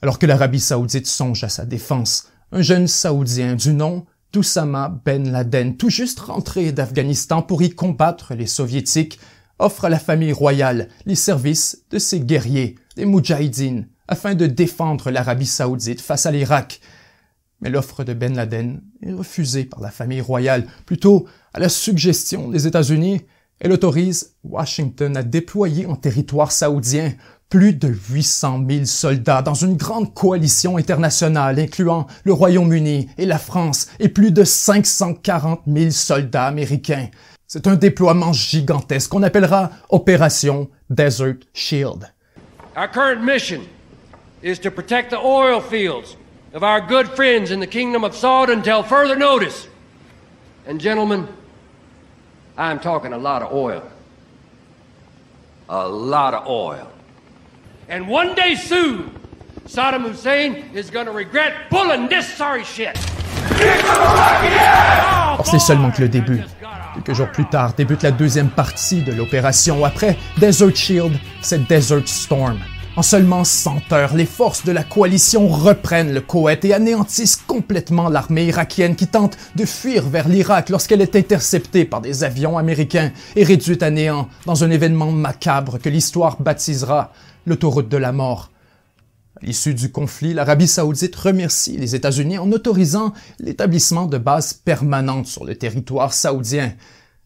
Alors 0.00 0.18
que 0.18 0.24
l'Arabie 0.24 0.60
saoudite 0.60 1.06
songe 1.06 1.44
à 1.44 1.50
sa 1.50 1.66
défense, 1.66 2.28
un 2.52 2.62
jeune 2.62 2.88
saoudien 2.88 3.54
du 3.54 3.74
nom 3.74 4.06
d'Oussama 4.32 5.00
Ben 5.04 5.30
Laden, 5.30 5.76
tout 5.76 5.90
juste 5.90 6.20
rentré 6.20 6.72
d'Afghanistan 6.72 7.42
pour 7.42 7.62
y 7.62 7.70
combattre 7.70 8.34
les 8.34 8.46
soviétiques, 8.46 9.18
offre 9.58 9.86
à 9.86 9.88
la 9.88 9.98
famille 9.98 10.32
royale 10.32 10.88
les 11.06 11.14
services 11.14 11.84
de 11.90 11.98
ses 11.98 12.20
guerriers, 12.20 12.76
les 12.96 13.04
Moudjahidines, 13.04 13.88
afin 14.06 14.34
de 14.34 14.46
défendre 14.46 15.10
l'Arabie 15.10 15.46
saoudite 15.46 16.00
face 16.00 16.26
à 16.26 16.30
l'Irak. 16.30 16.80
Mais 17.60 17.70
l'offre 17.70 18.04
de 18.04 18.14
Ben 18.14 18.34
Laden 18.34 18.82
est 19.02 19.12
refusée 19.12 19.64
par 19.64 19.80
la 19.80 19.90
famille 19.90 20.20
royale. 20.20 20.66
Plutôt, 20.86 21.26
à 21.52 21.58
la 21.58 21.68
suggestion 21.68 22.48
des 22.48 22.66
États-Unis, 22.66 23.22
elle 23.60 23.72
autorise 23.72 24.36
Washington 24.44 25.16
à 25.16 25.22
déployer 25.22 25.86
en 25.86 25.96
territoire 25.96 26.52
saoudien 26.52 27.14
plus 27.48 27.72
de 27.72 27.88
800 27.88 28.64
000 28.68 28.84
soldats 28.84 29.42
dans 29.42 29.54
une 29.54 29.76
grande 29.76 30.12
coalition 30.14 30.76
internationale 30.76 31.58
incluant 31.58 32.06
le 32.24 32.32
Royaume-Uni 32.32 33.08
et 33.16 33.26
la 33.26 33.38
France 33.38 33.88
et 33.98 34.08
plus 34.08 34.32
de 34.32 34.44
540 34.44 35.62
000 35.66 35.90
soldats 35.90 36.46
américains. 36.46 37.08
C'est 37.46 37.66
un 37.66 37.76
déploiement 37.76 38.32
gigantesque 38.32 39.10
qu'on 39.10 39.22
appellera 39.22 39.70
Opération 39.88 40.68
Desert 40.90 41.36
Shield. 41.54 42.12
Our 42.76 42.88
current 42.88 43.22
mission 43.22 43.62
is 44.42 44.58
to 44.58 44.70
protect 44.70 45.10
the 45.10 45.18
oil 45.18 45.60
fields 45.60 46.16
of 46.52 46.62
our 46.62 46.80
good 46.80 47.08
friends 47.08 47.50
in 47.50 47.60
the 47.60 47.66
kingdom 47.66 48.04
of 48.04 48.14
Saud 48.14 48.50
until 48.50 48.82
further 48.82 49.16
notice. 49.16 49.68
And 50.66 50.78
gentlemen, 50.78 51.26
I'm 52.58 52.78
talking 52.78 53.14
a 53.14 53.18
lot 53.18 53.42
of 53.42 53.52
oil. 53.52 53.82
A 55.70 55.88
lot 55.88 56.34
of 56.34 56.46
oil. 56.46 56.90
And 57.90 58.06
one 58.06 58.34
day 58.34 58.54
soon, 58.54 59.10
Saddam 59.66 60.04
Hussein 60.04 60.56
is 60.74 60.90
regret 60.92 61.70
pulling 61.70 62.06
this 62.10 62.26
sorry 62.36 62.62
shit. 62.62 62.94
Or, 65.38 65.46
c'est 65.46 65.58
seulement 65.58 65.90
que 65.90 66.02
le 66.02 66.10
début. 66.10 66.42
Quelques 66.96 67.16
jours 67.16 67.30
plus 67.32 67.46
tard 67.46 67.72
débute 67.72 68.02
la 68.02 68.10
deuxième 68.10 68.50
partie 68.50 69.00
de 69.00 69.12
l'opération. 69.12 69.86
Après 69.86 70.18
Desert 70.36 70.76
Shield, 70.76 71.18
c'est 71.40 71.66
Desert 71.66 72.06
Storm. 72.06 72.58
En 72.98 73.02
seulement 73.02 73.44
100 73.44 73.92
heures, 73.92 74.14
les 74.14 74.26
forces 74.26 74.66
de 74.66 74.72
la 74.72 74.82
coalition 74.82 75.46
reprennent 75.48 76.12
le 76.12 76.20
Koweït 76.20 76.64
et 76.66 76.74
anéantissent 76.74 77.36
complètement 77.36 78.10
l'armée 78.10 78.46
irakienne 78.46 78.96
qui 78.96 79.06
tente 79.06 79.38
de 79.54 79.64
fuir 79.64 80.06
vers 80.06 80.28
l'Irak 80.28 80.68
lorsqu'elle 80.68 81.00
est 81.00 81.16
interceptée 81.16 81.84
par 81.84 82.00
des 82.00 82.24
avions 82.24 82.58
américains 82.58 83.12
et 83.36 83.44
réduite 83.44 83.82
à 83.82 83.90
néant 83.90 84.28
dans 84.44 84.64
un 84.64 84.70
événement 84.70 85.12
macabre 85.12 85.78
que 85.78 85.88
l'histoire 85.88 86.42
baptisera 86.42 87.12
l'autoroute 87.48 87.88
de 87.88 87.96
la 87.96 88.12
mort. 88.12 88.50
À 89.40 89.46
l'issue 89.46 89.74
du 89.74 89.90
conflit, 89.90 90.34
l'Arabie 90.34 90.66
saoudite 90.66 91.14
remercie 91.14 91.76
les 91.76 91.94
États-Unis 91.94 92.38
en 92.38 92.50
autorisant 92.50 93.12
l'établissement 93.38 94.06
de 94.06 94.18
bases 94.18 94.52
permanentes 94.52 95.26
sur 95.26 95.44
le 95.44 95.56
territoire 95.56 96.12
saoudien. 96.12 96.74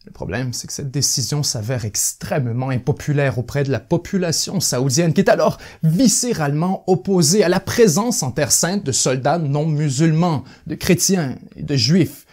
Le 0.05 0.11
problème, 0.11 0.51
c'est 0.51 0.67
que 0.67 0.73
cette 0.73 0.91
décision 0.91 1.43
s'avère 1.43 1.85
extrêmement 1.85 2.69
impopulaire 2.69 3.39
auprès 3.39 3.63
de 3.63 3.71
la 3.71 3.79
population 3.79 4.59
saoudienne 4.59 5.13
qui 5.13 5.21
est 5.21 5.29
alors 5.29 5.57
viscéralement 5.81 6.83
opposée 6.87 7.43
à 7.43 7.49
la 7.49 7.61
présence 7.61 8.21
en 8.21 8.31
Terre 8.31 8.51
Sainte 8.51 8.85
de 8.85 8.91
soldats 8.91 9.39
non 9.39 9.65
musulmans, 9.65 10.43
de 10.67 10.75
chrétiens 10.75 11.37
et 11.55 11.63
de 11.63 11.75
juifs. 11.75 12.25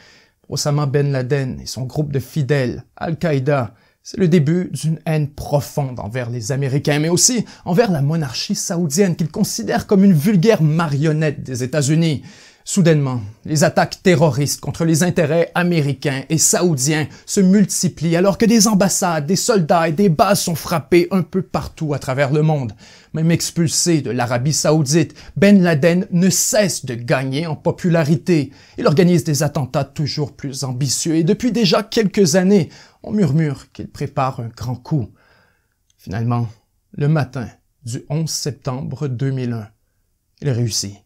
Osama 0.48 0.86
Ben 0.86 1.12
Laden 1.12 1.60
et 1.60 1.66
son 1.66 1.84
groupe 1.84 2.10
de 2.10 2.18
fidèles, 2.18 2.84
Al-Qaïda, 2.96 3.72
c'est 4.02 4.18
le 4.18 4.28
début 4.28 4.70
d'une 4.72 4.98
haine 5.04 5.28
profonde 5.28 6.00
envers 6.00 6.30
les 6.30 6.52
Américains, 6.52 6.98
mais 6.98 7.10
aussi 7.10 7.44
envers 7.66 7.90
la 7.90 8.00
monarchie 8.00 8.54
saoudienne 8.54 9.14
qu'ils 9.14 9.30
considèrent 9.30 9.86
comme 9.86 10.04
une 10.04 10.14
vulgaire 10.14 10.62
marionnette 10.62 11.42
des 11.42 11.62
États-Unis. 11.62 12.22
Soudainement, 12.64 13.20
les 13.46 13.64
attaques 13.64 14.02
terroristes 14.02 14.60
contre 14.60 14.84
les 14.84 15.02
intérêts 15.02 15.50
américains 15.54 16.22
et 16.28 16.38
saoudiens 16.38 17.08
se 17.26 17.40
multiplient 17.40 18.16
alors 18.16 18.38
que 18.38 18.44
des 18.44 18.68
ambassades, 18.68 19.26
des 19.26 19.36
soldats 19.36 19.88
et 19.88 19.92
des 19.92 20.08
bases 20.08 20.40
sont 20.40 20.54
frappés 20.54 21.08
un 21.10 21.22
peu 21.22 21.42
partout 21.42 21.94
à 21.94 21.98
travers 21.98 22.32
le 22.32 22.42
monde. 22.42 22.72
Même 23.12 23.30
expulsé 23.30 24.02
de 24.02 24.10
l'Arabie 24.10 24.52
saoudite, 24.52 25.14
Ben 25.36 25.62
Laden 25.62 26.06
ne 26.12 26.30
cesse 26.30 26.84
de 26.84 26.94
gagner 26.94 27.46
en 27.46 27.56
popularité. 27.56 28.52
Il 28.78 28.86
organise 28.86 29.24
des 29.24 29.42
attentats 29.42 29.84
toujours 29.84 30.32
plus 30.32 30.62
ambitieux 30.62 31.16
et 31.16 31.24
depuis 31.24 31.50
déjà 31.50 31.82
quelques 31.82 32.36
années, 32.36 32.68
on 33.02 33.12
murmure 33.12 33.72
qu'il 33.72 33.88
prépare 33.88 34.40
un 34.40 34.48
grand 34.48 34.76
coup. 34.76 35.10
Finalement, 35.96 36.48
le 36.92 37.08
matin 37.08 37.48
du 37.84 38.04
11 38.08 38.28
septembre 38.28 39.08
2001, 39.08 39.68
il 40.42 40.50
réussit. 40.50 40.96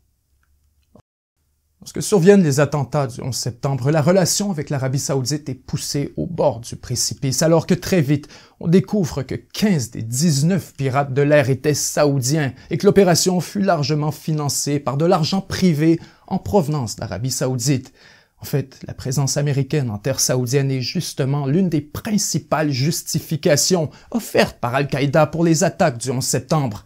Lorsque 1.84 2.02
surviennent 2.02 2.42
les 2.42 2.60
attentats 2.60 3.06
du 3.06 3.20
11 3.20 3.36
septembre, 3.36 3.90
la 3.90 4.00
relation 4.00 4.50
avec 4.50 4.70
l'Arabie 4.70 4.98
saoudite 4.98 5.50
est 5.50 5.54
poussée 5.54 6.14
au 6.16 6.26
bord 6.26 6.60
du 6.60 6.76
précipice, 6.76 7.42
alors 7.42 7.66
que 7.66 7.74
très 7.74 8.00
vite, 8.00 8.26
on 8.58 8.68
découvre 8.68 9.22
que 9.22 9.34
15 9.34 9.90
des 9.90 10.00
19 10.00 10.72
pirates 10.78 11.12
de 11.12 11.20
l'air 11.20 11.50
étaient 11.50 11.74
saoudiens 11.74 12.54
et 12.70 12.78
que 12.78 12.86
l'opération 12.86 13.38
fut 13.40 13.60
largement 13.60 14.12
financée 14.12 14.80
par 14.80 14.96
de 14.96 15.04
l'argent 15.04 15.42
privé 15.42 16.00
en 16.26 16.38
provenance 16.38 16.96
d'Arabie 16.96 17.30
saoudite. 17.30 17.92
En 18.44 18.46
fait, 18.46 18.78
la 18.86 18.92
présence 18.92 19.38
américaine 19.38 19.88
en 19.88 19.96
terre 19.96 20.20
saoudienne 20.20 20.70
est 20.70 20.82
justement 20.82 21.46
l'une 21.46 21.70
des 21.70 21.80
principales 21.80 22.70
justifications 22.70 23.88
offertes 24.10 24.58
par 24.60 24.74
Al-Qaïda 24.74 25.28
pour 25.28 25.44
les 25.44 25.64
attaques 25.64 25.96
du 25.96 26.10
11 26.10 26.22
septembre. 26.22 26.84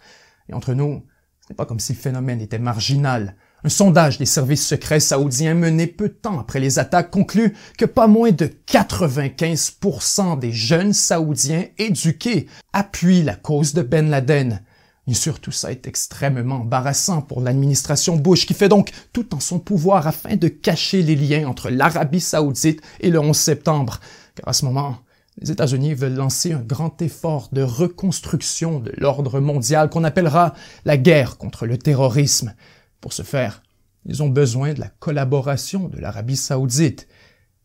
Et 0.49 0.55
entre 0.55 0.73
nous, 0.73 1.03
ce 1.41 1.49
n'est 1.51 1.57
pas 1.57 1.67
comme 1.67 1.81
si 1.81 1.95
le 1.95 1.99
phénomène 1.99 2.41
était 2.41 2.61
marginal. 2.61 3.35
Un 3.65 3.71
sondage 3.71 4.19
des 4.19 4.25
services 4.25 4.65
secrets 4.65 5.01
saoudiens 5.01 5.55
mené 5.55 5.89
peu 5.89 6.11
de 6.11 6.15
temps 6.15 6.39
après 6.39 6.61
les 6.61 6.79
attaques 6.79 7.11
conclut 7.11 7.57
que 7.77 7.87
pas 7.87 8.07
moins 8.07 8.31
de 8.31 8.49
95% 8.69 10.39
des 10.39 10.53
jeunes 10.53 10.93
saoudiens 10.93 11.65
éduqués 11.77 12.47
appuient 12.73 13.25
la 13.25 13.35
cause 13.35 13.75
de 13.75 13.83
Ben 13.83 14.09
Laden. 14.11 14.63
Bien 15.09 15.17
sûr, 15.17 15.41
tout 15.41 15.53
ça 15.53 15.73
est 15.73 15.87
extrêmement 15.87 16.57
embarrassant 16.57 17.23
pour 17.23 17.41
l'administration 17.41 18.17
Bush 18.17 18.45
qui 18.45 18.53
fait 18.53 18.69
donc 18.69 18.91
tout 19.15 19.35
en 19.35 19.41
son 19.41 19.59
pouvoir 19.59 20.07
afin 20.07 20.37
de 20.37 20.49
cacher 20.49 21.03
les 21.03 21.17
liens 21.17 21.49
entre 21.49 21.71
l'Arabie 21.71 22.21
saoudite 22.21 22.83
et 23.01 23.09
le 23.09 23.19
11 23.19 23.35
septembre. 23.35 24.01
Car 24.35 24.47
à 24.47 24.53
ce 24.53 24.67
moment, 24.67 24.99
les 25.41 25.51
États-Unis 25.51 25.95
veulent 25.95 26.13
lancer 26.13 26.53
un 26.53 26.61
grand 26.61 27.01
effort 27.01 27.49
de 27.53 27.63
reconstruction 27.63 28.81
de 28.81 28.93
l'ordre 28.99 29.41
mondial 29.41 29.89
qu'on 29.89 30.05
appellera 30.05 30.53
la 30.85 30.99
guerre 30.99 31.39
contre 31.39 31.65
le 31.65 31.79
terrorisme. 31.79 32.53
Pour 33.01 33.15
ce 33.15 33.23
faire, 33.23 33.63
ils 34.05 34.23
ont 34.23 34.29
besoin 34.29 34.75
de 34.75 34.81
la 34.81 34.91
collaboration 34.99 35.89
de 35.89 35.99
l'Arabie 35.99 36.37
saoudite. 36.37 37.09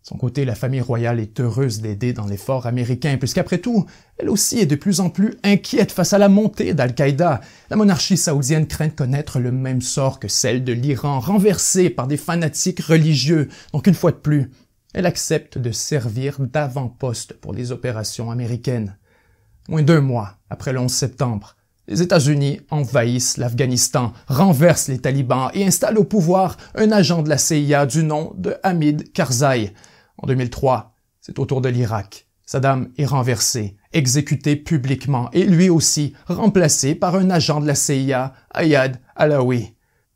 Son 0.03 0.17
côté, 0.17 0.43
la 0.43 0.53
famille 0.53 0.81
royale 0.81 1.21
est 1.21 1.39
heureuse 1.39 1.79
d'aider 1.79 2.11
dans 2.11 2.27
l'effort 2.27 2.65
américain, 2.65 3.15
puisqu'après 3.17 3.59
tout, 3.59 3.85
elle 4.17 4.29
aussi 4.29 4.59
est 4.59 4.65
de 4.65 4.75
plus 4.75 4.99
en 4.99 5.09
plus 5.09 5.37
inquiète 5.43 5.93
face 5.93 6.11
à 6.11 6.17
la 6.17 6.27
montée 6.27 6.73
d'Al-Qaïda. 6.73 7.39
La 7.69 7.77
monarchie 7.77 8.17
saoudienne 8.17 8.67
craint 8.67 8.89
de 8.89 8.91
connaître 8.93 9.39
le 9.39 9.53
même 9.53 9.81
sort 9.81 10.19
que 10.19 10.27
celle 10.27 10.65
de 10.65 10.73
l'Iran, 10.73 11.21
renversée 11.21 11.89
par 11.89 12.07
des 12.07 12.17
fanatiques 12.17 12.81
religieux. 12.81 13.47
Donc 13.71 13.87
une 13.87 13.93
fois 13.93 14.11
de 14.11 14.17
plus, 14.17 14.51
elle 14.93 15.05
accepte 15.05 15.57
de 15.57 15.71
servir 15.71 16.37
d'avant-poste 16.41 17.35
pour 17.35 17.53
les 17.53 17.71
opérations 17.71 18.29
américaines. 18.29 18.97
Moins 19.69 19.83
d'un 19.83 20.01
mois 20.01 20.35
après 20.49 20.73
le 20.73 20.79
11 20.79 20.91
septembre, 20.91 21.55
les 21.87 22.01
États-Unis 22.01 22.61
envahissent 22.69 23.37
l'Afghanistan, 23.37 24.13
renversent 24.27 24.87
les 24.87 24.99
talibans 24.99 25.49
et 25.53 25.65
installent 25.65 25.97
au 25.97 26.03
pouvoir 26.03 26.57
un 26.75 26.91
agent 26.91 27.21
de 27.21 27.29
la 27.29 27.37
CIA 27.37 27.85
du 27.85 28.03
nom 28.03 28.33
de 28.37 28.55
Hamid 28.63 29.11
Karzai. 29.11 29.73
En 30.17 30.27
2003, 30.27 30.95
c'est 31.19 31.39
au 31.39 31.45
tour 31.45 31.61
de 31.61 31.69
l'Irak. 31.69 32.27
Saddam 32.45 32.89
est 32.97 33.05
renversé, 33.05 33.77
exécuté 33.93 34.55
publiquement 34.55 35.29
et 35.31 35.43
lui 35.43 35.69
aussi 35.69 36.13
remplacé 36.27 36.95
par 36.95 37.15
un 37.15 37.29
agent 37.29 37.61
de 37.61 37.67
la 37.67 37.75
CIA, 37.75 38.33
Ayad 38.53 38.99
Alaoui. 39.15 39.72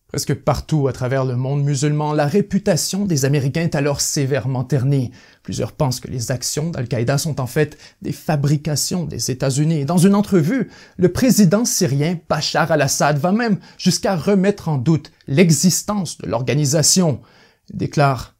Presque 0.07 0.35
partout 0.35 0.87
à 0.87 0.93
travers 0.93 1.25
le 1.25 1.35
monde 1.35 1.65
musulman, 1.65 2.13
la 2.13 2.27
réputation 2.27 3.05
des 3.05 3.25
Américains 3.25 3.63
est 3.63 3.75
alors 3.75 3.99
sévèrement 3.99 4.63
ternie. 4.63 5.11
Plusieurs 5.43 5.73
pensent 5.73 5.99
que 5.99 6.07
les 6.07 6.31
actions 6.31 6.69
d'Al-Qaïda 6.69 7.17
sont 7.17 7.41
en 7.41 7.47
fait 7.47 7.77
des 8.01 8.13
fabrications 8.13 9.03
des 9.03 9.31
États-Unis. 9.31 9.83
Dans 9.83 9.97
une 9.97 10.15
entrevue, 10.15 10.71
le 10.95 11.11
président 11.11 11.65
syrien 11.65 12.17
Bachar 12.29 12.71
al-Assad 12.71 13.17
va 13.17 13.33
même 13.33 13.59
jusqu'à 13.77 14.15
remettre 14.15 14.69
en 14.69 14.77
doute 14.77 15.11
l'existence 15.27 16.17
de 16.19 16.27
l'organisation. 16.27 17.21
Il 17.69 17.77
déclare 17.77 18.37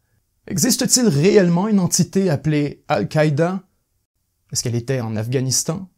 Existe-t-il 0.48 1.10
réellement 1.10 1.68
une 1.68 1.82
entité 1.82 2.30
appelée 2.30 2.86
Al-Qaïda? 2.88 3.64
Est-ce 4.54 4.64
qu'elle 4.64 4.76
était 4.76 5.02
en 5.02 5.18
Afghanistan? 5.18 5.90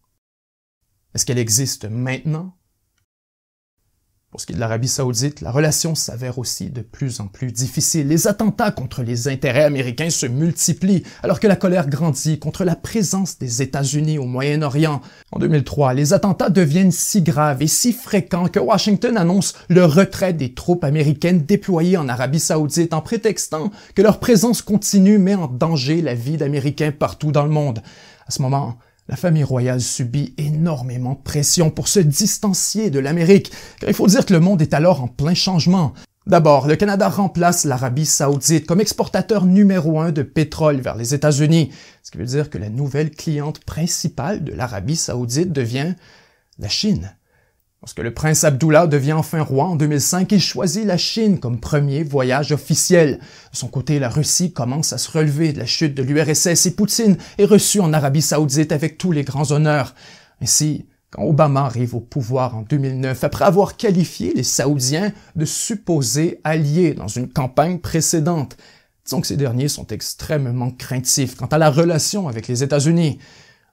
Est-ce 1.13 1.27
qu'elle 1.27 1.37
existe 1.37 1.85
maintenant? 1.85 2.58
Pour 4.31 4.39
ce 4.39 4.45
qui 4.45 4.53
est 4.53 4.55
de 4.55 4.59
l'Arabie 4.59 4.87
saoudite, 4.87 5.41
la 5.41 5.49
relation 5.49 5.95
s'avère 5.95 6.37
aussi 6.37 6.69
de 6.69 6.81
plus 6.81 7.19
en 7.19 7.25
plus 7.25 7.51
difficile. 7.51 8.07
Les 8.07 8.27
attentats 8.27 8.69
contre 8.69 9.01
les 9.01 9.27
intérêts 9.27 9.63
américains 9.63 10.11
se 10.11 10.27
multiplient, 10.27 11.01
alors 11.23 11.39
que 11.39 11.47
la 11.47 11.55
colère 11.55 11.89
grandit 11.89 12.37
contre 12.37 12.63
la 12.63 12.75
présence 12.75 13.39
des 13.39 13.63
États-Unis 13.63 14.19
au 14.19 14.25
Moyen-Orient. 14.25 15.01
En 15.31 15.39
2003, 15.39 15.95
les 15.95 16.13
attentats 16.13 16.51
deviennent 16.51 16.91
si 16.91 17.23
graves 17.23 17.63
et 17.63 17.67
si 17.67 17.91
fréquents 17.91 18.49
que 18.49 18.59
Washington 18.59 19.17
annonce 19.17 19.55
le 19.67 19.83
retrait 19.83 20.33
des 20.33 20.53
troupes 20.53 20.83
américaines 20.83 21.43
déployées 21.43 21.97
en 21.97 22.07
Arabie 22.07 22.39
saoudite 22.39 22.93
en 22.93 23.01
prétextant 23.01 23.71
que 23.95 24.03
leur 24.03 24.19
présence 24.19 24.61
continue 24.61 25.17
met 25.17 25.33
en 25.33 25.47
danger 25.47 26.03
la 26.03 26.13
vie 26.13 26.37
d'Américains 26.37 26.91
partout 26.91 27.31
dans 27.31 27.45
le 27.45 27.49
monde. 27.49 27.81
À 28.27 28.31
ce 28.31 28.43
moment, 28.43 28.77
la 29.09 29.15
famille 29.15 29.43
royale 29.43 29.81
subit 29.81 30.35
énormément 30.37 31.13
de 31.13 31.23
pression 31.23 31.71
pour 31.71 31.87
se 31.87 31.99
distancier 31.99 32.91
de 32.91 32.99
l'Amérique, 32.99 33.51
car 33.79 33.89
il 33.89 33.95
faut 33.95 34.05
dire 34.05 34.23
que 34.23 34.33
le 34.33 34.39
monde 34.39 34.61
est 34.61 34.75
alors 34.75 35.01
en 35.01 35.07
plein 35.07 35.33
changement. 35.33 35.93
D'abord, 36.27 36.67
le 36.67 36.75
Canada 36.75 37.09
remplace 37.09 37.65
l'Arabie 37.65 38.05
saoudite 38.05 38.67
comme 38.67 38.81
exportateur 38.81 39.47
numéro 39.47 39.99
un 39.99 40.11
de 40.11 40.21
pétrole 40.21 40.79
vers 40.79 40.95
les 40.95 41.15
États-Unis, 41.15 41.71
ce 42.03 42.11
qui 42.11 42.19
veut 42.19 42.25
dire 42.25 42.51
que 42.51 42.59
la 42.59 42.69
nouvelle 42.69 43.09
cliente 43.09 43.65
principale 43.65 44.43
de 44.43 44.53
l'Arabie 44.53 44.95
saoudite 44.95 45.51
devient 45.51 45.95
la 46.59 46.69
Chine. 46.69 47.15
Lorsque 47.81 47.99
le 47.99 48.13
prince 48.13 48.43
Abdullah 48.43 48.87
devient 48.87 49.13
enfin 49.13 49.41
roi 49.41 49.65
en 49.65 49.77
2005, 49.77 50.29
il 50.33 50.41
choisit 50.41 50.83
la 50.83 50.97
Chine 50.97 51.39
comme 51.39 51.61
premier 51.61 52.03
voyage 52.03 52.51
officiel. 52.51 53.19
De 53.53 53.57
son 53.57 53.69
côté, 53.69 53.99
la 53.99 54.09
Russie 54.09 54.51
commence 54.51 54.91
à 54.91 54.97
se 54.97 55.09
relever 55.09 55.53
de 55.53 55.59
la 55.59 55.65
chute 55.65 55.95
de 55.95 56.03
l'URSS 56.03 56.65
et 56.65 56.71
Poutine 56.71 57.17
est 57.37 57.45
reçu 57.45 57.79
en 57.79 57.93
Arabie 57.93 58.21
saoudite 58.21 58.73
avec 58.73 58.97
tous 58.97 59.13
les 59.13 59.23
grands 59.23 59.51
honneurs. 59.51 59.95
Ainsi, 60.41 60.87
quand 61.09 61.23
Obama 61.23 61.61
arrive 61.61 61.95
au 61.95 62.01
pouvoir 62.01 62.57
en 62.57 62.63
2009, 62.63 63.23
après 63.23 63.45
avoir 63.45 63.77
qualifié 63.77 64.33
les 64.35 64.43
Saoudiens 64.43 65.13
de 65.37 65.45
supposés 65.45 66.41
alliés 66.43 66.93
dans 66.93 67.07
une 67.07 67.29
campagne 67.29 67.79
précédente, 67.79 68.57
disons 69.05 69.21
que 69.21 69.27
ces 69.27 69.37
derniers 69.37 69.69
sont 69.69 69.87
extrêmement 69.87 70.71
craintifs 70.71 71.35
quant 71.35 71.47
à 71.47 71.57
la 71.57 71.71
relation 71.71 72.27
avec 72.27 72.49
les 72.49 72.61
États-Unis. 72.61 73.19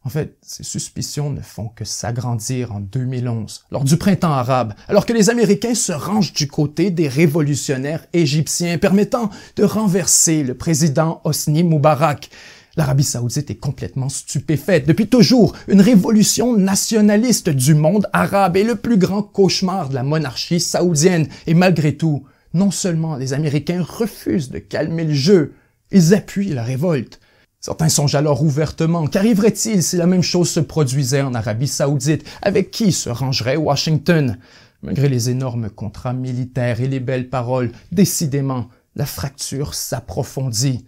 En 0.06 0.08
fait, 0.08 0.36
ces 0.40 0.62
suspicions 0.62 1.30
ne 1.30 1.40
font 1.40 1.66
que 1.66 1.84
s'agrandir 1.84 2.72
en 2.72 2.78
2011, 2.78 3.64
lors 3.72 3.82
du 3.82 3.96
printemps 3.96 4.30
arabe, 4.30 4.72
alors 4.86 5.04
que 5.04 5.12
les 5.12 5.30
Américains 5.30 5.74
se 5.74 5.90
rangent 5.90 6.32
du 6.32 6.46
côté 6.46 6.92
des 6.92 7.08
révolutionnaires 7.08 8.06
égyptiens 8.12 8.78
permettant 8.78 9.30
de 9.56 9.64
renverser 9.64 10.44
le 10.44 10.54
président 10.54 11.20
Hosni 11.24 11.64
Moubarak. 11.64 12.30
L'Arabie 12.76 13.02
saoudite 13.02 13.50
est 13.50 13.56
complètement 13.56 14.08
stupéfaite. 14.08 14.86
Depuis 14.86 15.08
toujours, 15.08 15.56
une 15.66 15.80
révolution 15.80 16.56
nationaliste 16.56 17.48
du 17.48 17.74
monde 17.74 18.06
arabe 18.12 18.56
est 18.56 18.62
le 18.62 18.76
plus 18.76 18.98
grand 18.98 19.24
cauchemar 19.24 19.88
de 19.88 19.96
la 19.96 20.04
monarchie 20.04 20.60
saoudienne. 20.60 21.26
Et 21.48 21.54
malgré 21.54 21.96
tout, 21.96 22.24
non 22.54 22.70
seulement 22.70 23.16
les 23.16 23.32
Américains 23.32 23.82
refusent 23.82 24.50
de 24.50 24.60
calmer 24.60 25.02
le 25.02 25.14
jeu, 25.14 25.54
ils 25.90 26.14
appuient 26.14 26.54
la 26.54 26.62
révolte. 26.62 27.18
Certains 27.66 27.88
songent 27.88 28.14
alors 28.14 28.44
ouvertement 28.44 29.08
qu'arriverait-il 29.08 29.82
si 29.82 29.96
la 29.96 30.06
même 30.06 30.22
chose 30.22 30.48
se 30.48 30.60
produisait 30.60 31.22
en 31.22 31.34
Arabie 31.34 31.66
saoudite, 31.66 32.24
avec 32.40 32.70
qui 32.70 32.92
se 32.92 33.10
rangerait 33.10 33.56
Washington? 33.56 34.38
Malgré 34.82 35.08
les 35.08 35.30
énormes 35.30 35.68
contrats 35.68 36.12
militaires 36.12 36.80
et 36.80 36.86
les 36.86 37.00
belles 37.00 37.28
paroles, 37.28 37.72
décidément, 37.90 38.68
la 38.94 39.04
fracture 39.04 39.74
s'approfondit. 39.74 40.86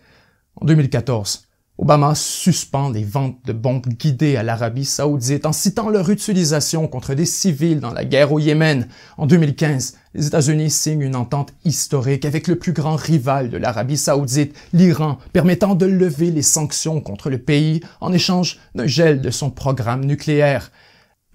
En 0.55 0.67
2014, 0.67 1.49
Obama 1.79 2.15
suspend 2.15 2.91
les 2.91 3.03
ventes 3.03 3.39
de 3.45 3.53
bombes 3.53 3.89
guidées 3.89 4.37
à 4.37 4.45
l'Arabie 4.45 4.85
saoudite 4.85 5.47
en 5.47 5.53
citant 5.53 5.89
leur 5.89 6.11
utilisation 6.11 6.87
contre 6.87 7.15
des 7.15 7.27
civils 7.27 7.81
dans 7.81 7.93
la 7.93 8.05
guerre 8.05 8.33
au 8.33 8.39
Yémen. 8.39 8.87
En 9.17 9.27
2015, 9.27 9.97
les 10.19 10.27
États-Unis 10.27 10.71
signent 10.71 11.03
une 11.03 11.15
entente 11.15 11.55
historique 11.65 12.25
avec 12.25 12.49
le 12.49 12.57
plus 12.57 12.73
grand 12.73 12.97
rival 12.97 13.51
de 13.51 13.57
l'Arabie 13.57 13.97
saoudite, 13.97 14.53
l'Iran, 14.73 15.19
permettant 15.33 15.77
de 15.77 15.87
lever 15.87 16.33
les 16.33 16.43
sanctions 16.43 17.01
contre 17.01 17.31
le 17.31 17.39
pays 17.39 17.83
en 18.01 18.13
échange 18.13 18.59
d'un 18.75 18.89
gel 18.89 19.21
de 19.21 19.31
son 19.31 19.51
programme 19.51 20.05
nucléaire. 20.05 20.73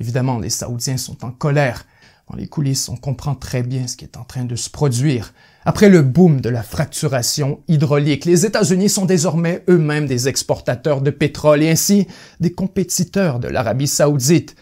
Évidemment, 0.02 0.38
les 0.38 0.50
Saoudiens 0.50 0.98
sont 0.98 1.24
en 1.24 1.32
colère. 1.32 1.86
Dans 2.30 2.36
les 2.36 2.48
coulisses, 2.48 2.90
on 2.90 2.98
comprend 2.98 3.36
très 3.36 3.64
bien 3.64 3.88
ce 3.88 3.96
qui 3.96 4.04
est 4.04 4.18
en 4.18 4.26
train 4.26 4.44
de 4.44 4.58
se 4.58 4.70
produire. 4.70 5.34
Après 5.64 5.88
le 5.88 6.02
boom 6.02 6.42
de 6.42 6.50
la 6.50 6.62
fracturation 6.62 7.62
hydraulique, 7.70 8.26
les 8.26 8.46
États-Unis 8.46 8.90
sont 8.90 9.06
désormais 9.06 9.64
eux-mêmes 9.70 10.08
des 10.08 10.28
exportateurs 10.28 11.00
de 11.00 11.10
pétrole 11.10 11.64
et 11.64 11.70
ainsi 11.70 12.06
des 12.42 12.52
compétiteurs 12.52 13.40
de 13.40 13.48
l'Arabie 13.48 13.88
saoudite. 13.88 14.58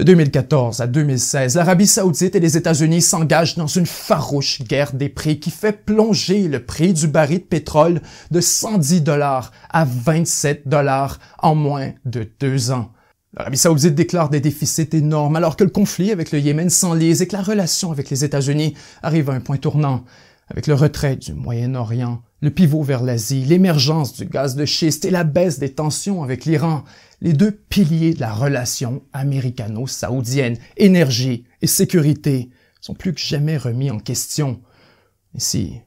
De 0.00 0.04
2014 0.04 0.80
à 0.80 0.86
2016, 0.86 1.56
l'Arabie 1.56 1.86
saoudite 1.86 2.34
et 2.34 2.40
les 2.40 2.56
États-Unis 2.56 3.02
s'engagent 3.02 3.56
dans 3.56 3.66
une 3.66 3.84
farouche 3.84 4.62
guerre 4.62 4.94
des 4.94 5.10
prix 5.10 5.38
qui 5.38 5.50
fait 5.50 5.84
plonger 5.84 6.48
le 6.48 6.64
prix 6.64 6.94
du 6.94 7.06
baril 7.06 7.40
de 7.40 7.44
pétrole 7.44 8.00
de 8.30 8.40
110 8.40 9.02
dollars 9.02 9.52
à 9.68 9.84
27 9.84 10.66
dollars 10.66 11.18
en 11.40 11.54
moins 11.54 11.90
de 12.06 12.26
deux 12.40 12.70
ans. 12.70 12.92
L'Arabie 13.36 13.58
saoudite 13.58 13.94
déclare 13.94 14.30
des 14.30 14.40
déficits 14.40 14.88
énormes 14.94 15.36
alors 15.36 15.54
que 15.54 15.64
le 15.64 15.70
conflit 15.70 16.12
avec 16.12 16.32
le 16.32 16.38
Yémen 16.38 16.70
s'enlise 16.70 17.20
et 17.20 17.28
que 17.28 17.36
la 17.36 17.42
relation 17.42 17.92
avec 17.92 18.08
les 18.08 18.24
États-Unis 18.24 18.72
arrive 19.02 19.28
à 19.28 19.34
un 19.34 19.40
point 19.40 19.58
tournant. 19.58 20.06
Avec 20.48 20.66
le 20.66 20.74
retrait 20.74 21.16
du 21.16 21.34
Moyen-Orient, 21.34 22.22
le 22.40 22.50
pivot 22.50 22.82
vers 22.82 23.02
l'Asie, 23.02 23.44
l'émergence 23.44 24.14
du 24.14 24.24
gaz 24.24 24.56
de 24.56 24.64
schiste 24.64 25.04
et 25.04 25.10
la 25.10 25.24
baisse 25.24 25.58
des 25.58 25.74
tensions 25.74 26.24
avec 26.24 26.46
l'Iran, 26.46 26.84
les 27.20 27.32
deux 27.32 27.50
piliers 27.50 28.14
de 28.14 28.20
la 28.20 28.32
relation 28.32 29.02
américano-saoudienne, 29.12 30.56
énergie 30.76 31.44
et 31.60 31.66
sécurité, 31.66 32.50
sont 32.80 32.94
plus 32.94 33.12
que 33.12 33.20
jamais 33.20 33.56
remis 33.56 33.90
en 33.90 33.98
question. 33.98 34.60
Ici, 35.34 35.80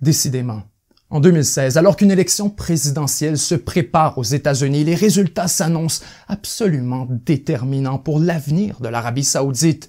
décidément, 0.00 0.62
en 1.10 1.20
2016, 1.20 1.78
alors 1.78 1.96
qu'une 1.96 2.10
élection 2.10 2.50
présidentielle 2.50 3.38
se 3.38 3.54
prépare 3.54 4.18
aux 4.18 4.24
États-Unis, 4.24 4.84
les 4.84 4.94
résultats 4.94 5.48
s'annoncent 5.48 6.02
absolument 6.28 7.06
déterminants 7.08 7.98
pour 7.98 8.18
l'avenir 8.18 8.80
de 8.80 8.88
l'Arabie 8.88 9.24
saoudite. 9.24 9.88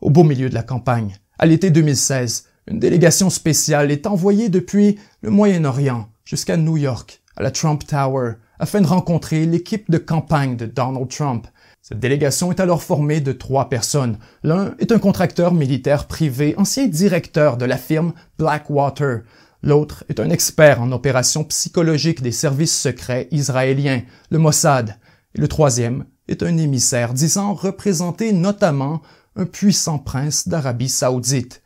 Au 0.00 0.10
beau 0.10 0.24
milieu 0.24 0.48
de 0.48 0.54
la 0.54 0.62
campagne, 0.62 1.16
à 1.38 1.46
l'été 1.46 1.70
2016, 1.70 2.44
une 2.68 2.78
délégation 2.78 3.30
spéciale 3.30 3.90
est 3.90 4.06
envoyée 4.06 4.48
depuis 4.48 4.98
le 5.22 5.30
Moyen-Orient 5.30 6.08
jusqu'à 6.24 6.56
New 6.56 6.76
York, 6.76 7.22
à 7.36 7.42
la 7.42 7.50
Trump 7.50 7.84
Tower, 7.86 8.34
afin 8.58 8.80
de 8.80 8.86
rencontrer 8.86 9.46
l'équipe 9.46 9.90
de 9.90 9.98
campagne 9.98 10.56
de 10.56 10.66
Donald 10.66 11.08
Trump. 11.08 11.46
Cette 11.82 12.00
délégation 12.00 12.50
est 12.52 12.60
alors 12.60 12.82
formée 12.82 13.20
de 13.20 13.32
trois 13.32 13.68
personnes. 13.68 14.18
L'un 14.42 14.74
est 14.78 14.92
un 14.92 14.98
contracteur 14.98 15.54
militaire 15.54 16.06
privé, 16.06 16.54
ancien 16.58 16.86
directeur 16.86 17.56
de 17.56 17.64
la 17.64 17.78
firme 17.78 18.12
Blackwater. 18.38 19.22
L'autre 19.62 20.04
est 20.08 20.20
un 20.20 20.30
expert 20.30 20.82
en 20.82 20.92
opérations 20.92 21.44
psychologiques 21.44 22.22
des 22.22 22.32
services 22.32 22.78
secrets 22.78 23.28
israéliens, 23.30 24.02
le 24.30 24.38
Mossad. 24.38 24.96
Et 25.34 25.40
le 25.40 25.48
troisième 25.48 26.04
est 26.28 26.42
un 26.42 26.56
émissaire 26.58 27.14
disant 27.14 27.54
représenter 27.54 28.32
notamment 28.32 29.02
un 29.36 29.46
puissant 29.46 29.98
prince 29.98 30.48
d'Arabie 30.48 30.88
saoudite. 30.88 31.62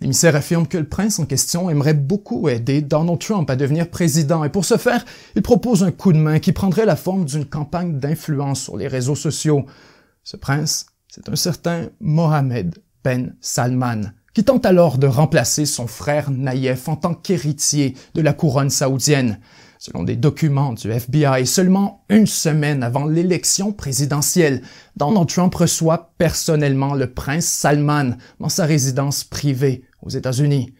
L'émissaire 0.00 0.36
affirme 0.36 0.66
que 0.66 0.78
le 0.78 0.88
prince 0.88 1.18
en 1.18 1.26
question 1.26 1.68
aimerait 1.68 1.94
beaucoup 1.94 2.48
aider 2.48 2.80
Donald 2.80 3.18
Trump 3.18 3.50
à 3.50 3.56
devenir 3.56 3.90
président 3.90 4.44
et 4.44 4.48
pour 4.48 4.64
ce 4.64 4.76
faire, 4.76 5.04
il 5.34 5.42
propose 5.42 5.82
un 5.82 5.90
coup 5.90 6.12
de 6.12 6.18
main 6.18 6.38
qui 6.38 6.52
prendrait 6.52 6.86
la 6.86 6.96
forme 6.96 7.24
d'une 7.24 7.44
campagne 7.44 7.98
d'influence 7.98 8.62
sur 8.62 8.76
les 8.76 8.88
réseaux 8.88 9.16
sociaux. 9.16 9.66
Ce 10.22 10.36
prince, 10.36 10.86
c'est 11.08 11.28
un 11.28 11.36
certain 11.36 11.88
Mohamed 12.00 12.78
Ben 13.02 13.34
Salman, 13.40 14.12
qui 14.32 14.44
tente 14.44 14.64
alors 14.64 14.96
de 14.96 15.06
remplacer 15.06 15.66
son 15.66 15.86
frère 15.86 16.30
Naïef 16.30 16.88
en 16.88 16.96
tant 16.96 17.14
qu'héritier 17.14 17.96
de 18.14 18.22
la 18.22 18.32
couronne 18.32 18.70
saoudienne. 18.70 19.40
Selon 19.82 20.02
des 20.02 20.14
documents 20.14 20.74
du 20.74 20.90
FBI, 20.92 21.46
seulement 21.46 22.04
une 22.10 22.26
semaine 22.26 22.82
avant 22.82 23.06
l'élection 23.06 23.72
présidentielle, 23.72 24.60
Donald 24.98 25.26
Trump 25.26 25.54
reçoit 25.54 26.12
personnellement 26.18 26.92
le 26.92 27.10
prince 27.10 27.46
Salman 27.46 28.18
dans 28.40 28.50
sa 28.50 28.66
résidence 28.66 29.24
privée 29.24 29.84
aux 30.02 30.10
États-Unis. 30.10 30.74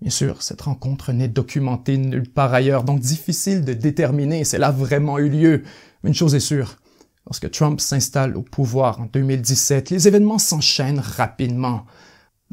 Bien 0.00 0.12
sûr, 0.12 0.42
cette 0.42 0.60
rencontre 0.60 1.10
n'est 1.10 1.26
documentée 1.26 1.98
nulle 1.98 2.30
part 2.30 2.54
ailleurs, 2.54 2.84
donc 2.84 3.00
difficile 3.00 3.64
de 3.64 3.72
déterminer 3.72 4.44
si 4.44 4.54
elle 4.54 4.62
a 4.62 4.70
vraiment 4.70 5.18
eu 5.18 5.28
lieu. 5.28 5.64
Une 6.04 6.14
chose 6.14 6.36
est 6.36 6.38
sûre, 6.38 6.76
lorsque 7.26 7.50
Trump 7.50 7.80
s'installe 7.80 8.36
au 8.36 8.42
pouvoir 8.42 9.00
en 9.00 9.06
2017, 9.06 9.90
les 9.90 10.06
événements 10.06 10.38
s'enchaînent 10.38 11.00
rapidement. 11.00 11.84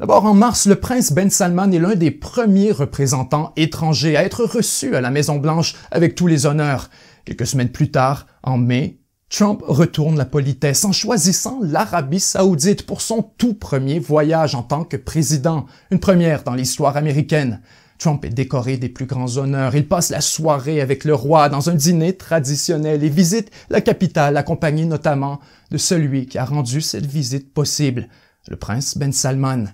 D'abord, 0.00 0.24
en 0.24 0.34
mars, 0.34 0.66
le 0.66 0.74
prince 0.74 1.12
Ben 1.12 1.30
Salman 1.30 1.70
est 1.70 1.78
l'un 1.78 1.94
des 1.94 2.10
premiers 2.10 2.72
représentants 2.72 3.52
étrangers 3.54 4.16
à 4.16 4.24
être 4.24 4.44
reçu 4.44 4.96
à 4.96 5.00
la 5.00 5.12
Maison-Blanche 5.12 5.76
avec 5.92 6.16
tous 6.16 6.26
les 6.26 6.46
honneurs. 6.46 6.90
Quelques 7.24 7.46
semaines 7.46 7.68
plus 7.68 7.92
tard, 7.92 8.26
en 8.42 8.58
mai, 8.58 8.98
Trump 9.30 9.62
retourne 9.64 10.18
la 10.18 10.24
politesse 10.24 10.84
en 10.84 10.90
choisissant 10.90 11.60
l'Arabie 11.62 12.18
saoudite 12.18 12.86
pour 12.86 13.02
son 13.02 13.22
tout 13.38 13.54
premier 13.54 14.00
voyage 14.00 14.56
en 14.56 14.64
tant 14.64 14.82
que 14.82 14.96
président, 14.96 15.66
une 15.92 16.00
première 16.00 16.42
dans 16.42 16.54
l'histoire 16.54 16.96
américaine. 16.96 17.60
Trump 17.98 18.24
est 18.24 18.30
décoré 18.30 18.78
des 18.78 18.88
plus 18.88 19.06
grands 19.06 19.36
honneurs. 19.36 19.76
Il 19.76 19.86
passe 19.86 20.10
la 20.10 20.20
soirée 20.20 20.80
avec 20.80 21.04
le 21.04 21.14
roi 21.14 21.48
dans 21.48 21.70
un 21.70 21.74
dîner 21.76 22.16
traditionnel 22.16 23.04
et 23.04 23.08
visite 23.08 23.52
la 23.70 23.80
capitale 23.80 24.36
accompagné 24.38 24.86
notamment 24.86 25.38
de 25.70 25.78
celui 25.78 26.26
qui 26.26 26.36
a 26.36 26.44
rendu 26.44 26.80
cette 26.80 27.06
visite 27.06 27.54
possible, 27.54 28.08
le 28.48 28.56
prince 28.56 28.98
Ben 28.98 29.12
Salman. 29.12 29.66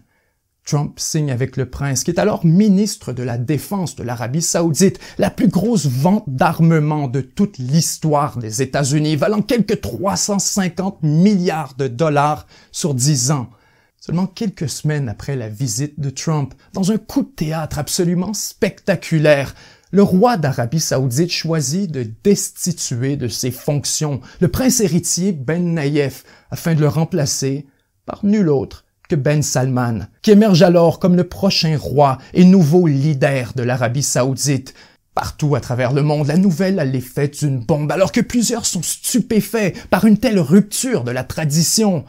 Trump 0.65 0.99
signe 1.01 1.31
avec 1.31 1.57
le 1.57 1.69
prince, 1.69 2.05
qui 2.05 2.11
est 2.11 2.21
alors 2.21 2.45
ministre 2.45 3.13
de 3.13 3.23
la 3.23 3.39
Défense 3.39 3.97
de 3.97 4.03
l'Arabie 4.03 4.43
saoudite, 4.43 5.01
la 5.19 5.31
plus 5.31 5.49
grosse 5.49 5.87
vente 5.87 6.25
d'armement 6.29 7.09
de 7.09 7.21
toute 7.21 7.59
l'histoire 7.59 8.39
des 8.39 8.63
États-Unis, 8.63 9.17
valant 9.17 9.43
quelques 9.43 9.81
350 9.81 11.03
milliards 11.03 11.75
de 11.77 11.89
dollars 11.89 12.47
sur 12.73 12.95
dix 12.95 13.31
ans. 13.31 13.51
Seulement 13.99 14.27
quelques 14.27 14.69
semaines 14.69 15.09
après 15.09 15.37
la 15.37 15.49
visite 15.49 16.01
de 16.01 16.11
Trump, 16.11 16.55
dans 16.73 16.93
un 16.93 16.99
coup 16.99 17.23
de 17.23 17.29
théâtre 17.29 17.79
absolument 17.79 18.33
spectaculaire, 18.33 19.55
le 19.91 20.03
roi 20.03 20.37
d'Arabie 20.37 20.81
saoudite 20.81 21.33
choisit 21.33 21.91
de 21.91 22.07
destituer 22.23 23.17
de 23.17 23.27
ses 23.27 23.51
fonctions 23.51 24.21
le 24.41 24.49
prince 24.49 24.81
héritier 24.81 25.33
Ben 25.33 25.75
Naïef 25.75 26.25
afin 26.51 26.75
de 26.75 26.81
le 26.81 26.89
remplacer 26.89 27.67
par 28.07 28.25
nul 28.25 28.49
autre 28.49 28.85
que 29.11 29.17
Ben 29.17 29.43
Salman, 29.43 30.07
qui 30.23 30.31
émerge 30.31 30.63
alors 30.63 31.01
comme 31.01 31.17
le 31.17 31.25
prochain 31.25 31.77
roi 31.77 32.19
et 32.33 32.45
nouveau 32.45 32.87
leader 32.87 33.53
de 33.57 33.65
l'Arabie 33.65 34.05
saoudite. 34.05 34.73
Partout 35.17 35.57
à 35.57 35.61
travers 35.61 35.93
le 35.93 36.03
monde, 36.03 36.29
la 36.29 36.37
nouvelle 36.37 36.79
a 36.79 36.85
l'effet 36.85 37.27
d'une 37.27 37.59
bombe, 37.59 37.91
alors 37.91 38.13
que 38.13 38.21
plusieurs 38.21 38.67
sont 38.67 38.85
stupéfaits 38.85 39.89
par 39.91 40.05
une 40.05 40.17
telle 40.17 40.39
rupture 40.39 41.03
de 41.03 41.11
la 41.11 41.25
tradition. 41.25 42.05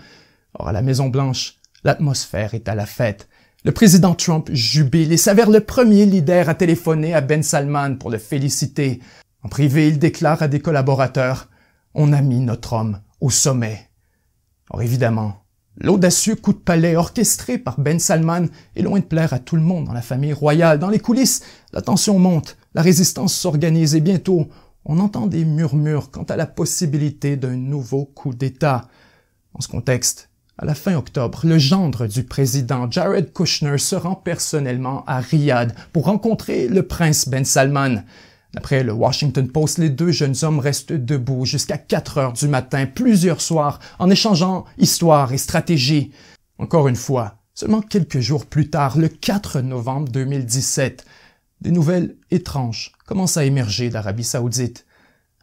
Or, 0.54 0.68
à 0.68 0.72
la 0.72 0.84
Maison-Blanche, 0.84 1.56
l'atmosphère 1.84 2.54
est 2.54 2.70
à 2.70 2.76
la 2.76 2.86
fête. 2.86 3.28
Le 3.64 3.72
président 3.72 4.14
Trump 4.14 4.52
jubile 4.54 5.12
et 5.12 5.18
s'avère 5.18 5.50
le 5.50 5.62
premier 5.62 6.06
leader 6.06 6.50
à 6.50 6.54
téléphoner 6.54 7.16
à 7.16 7.22
Ben 7.22 7.42
Salman 7.42 7.96
pour 7.96 8.12
le 8.12 8.20
féliciter. 8.20 9.00
En 9.42 9.50
privé, 9.50 9.88
il 9.88 9.98
déclare 9.98 10.44
à 10.44 10.48
des 10.48 10.60
collaborateurs, 10.60 11.50
On 11.96 12.14
a 12.14 12.22
mis 12.22 12.42
notre 12.42 12.74
homme 12.74 13.02
au 13.22 13.32
sommet. 13.32 13.90
Or 14.70 14.84
évidemment, 14.84 15.41
L'audacieux 15.84 16.36
coup 16.36 16.54
de 16.54 16.60
palais 16.60 16.96
orchestré 16.96 17.58
par 17.58 17.80
Ben 17.80 18.00
Salman 18.00 18.46
est 18.76 18.84
loin 18.84 19.00
de 19.00 19.06
plaire 19.06 19.34
à 19.34 19.40
tout 19.40 19.56
le 19.56 19.64
monde 19.64 19.86
dans 19.86 19.94
la 19.94 20.04
famille 20.04 20.32
royale. 20.32 20.78
Dans 20.78 20.90
les 20.90 21.00
coulisses, 21.00 21.42
la 21.74 21.82
tension 21.82 22.20
monte, 22.20 22.56
la 22.76 22.84
résistance 22.84 23.34
s'organise 23.34 23.96
et 23.96 24.00
bientôt, 24.02 24.48
on 24.86 25.00
entend 25.00 25.26
des 25.26 25.44
murmures 25.44 26.12
quant 26.12 26.24
à 26.24 26.36
la 26.36 26.46
possibilité 26.46 27.36
d'un 27.36 27.56
nouveau 27.56 28.06
coup 28.06 28.36
d'État. 28.36 28.90
Dans 29.56 29.62
ce 29.62 29.68
contexte, 29.68 30.30
à 30.60 30.66
la 30.66 30.76
fin 30.76 30.96
octobre, 30.96 31.42
le 31.46 31.58
gendre 31.58 32.06
du 32.06 32.24
président 32.26 32.90
Jared 32.90 33.34
Kushner 33.34 33.80
se 33.80 33.96
rend 33.96 34.14
personnellement 34.14 35.04
à 35.08 35.20
Riyad 35.20 35.74
pour 35.94 36.06
rencontrer 36.06 36.68
le 36.68 36.84
prince 36.84 37.28
Ben 37.28 37.44
Salman. 37.44 38.04
D'après 38.54 38.84
le 38.84 38.92
Washington 38.92 39.48
Post, 39.48 39.78
les 39.78 39.90
deux 39.90 40.12
jeunes 40.12 40.36
hommes 40.42 40.60
restent 40.60 40.92
debout 40.92 41.46
jusqu'à 41.46 41.78
4 41.78 42.18
heures 42.18 42.34
du 42.34 42.48
matin, 42.48 42.86
plusieurs 42.86 43.42
soirs, 43.42 43.80
en 43.98 44.10
échangeant 44.10 44.66
histoire 44.78 45.32
et 45.32 45.38
stratégie. 45.38 46.12
Encore 46.58 46.88
une 46.88 46.98
fois, 46.98 47.38
seulement 47.54 47.82
quelques 47.82 48.20
jours 48.20 48.46
plus 48.46 48.70
tard, 48.70 48.98
le 48.98 49.08
4 49.08 49.62
novembre 49.62 50.10
2017, 50.10 51.06
des 51.62 51.72
nouvelles 51.72 52.16
étranges 52.30 52.92
commencent 53.06 53.38
à 53.38 53.46
émerger 53.46 53.90
d'Arabie 53.90 54.24
saoudite. 54.24 54.86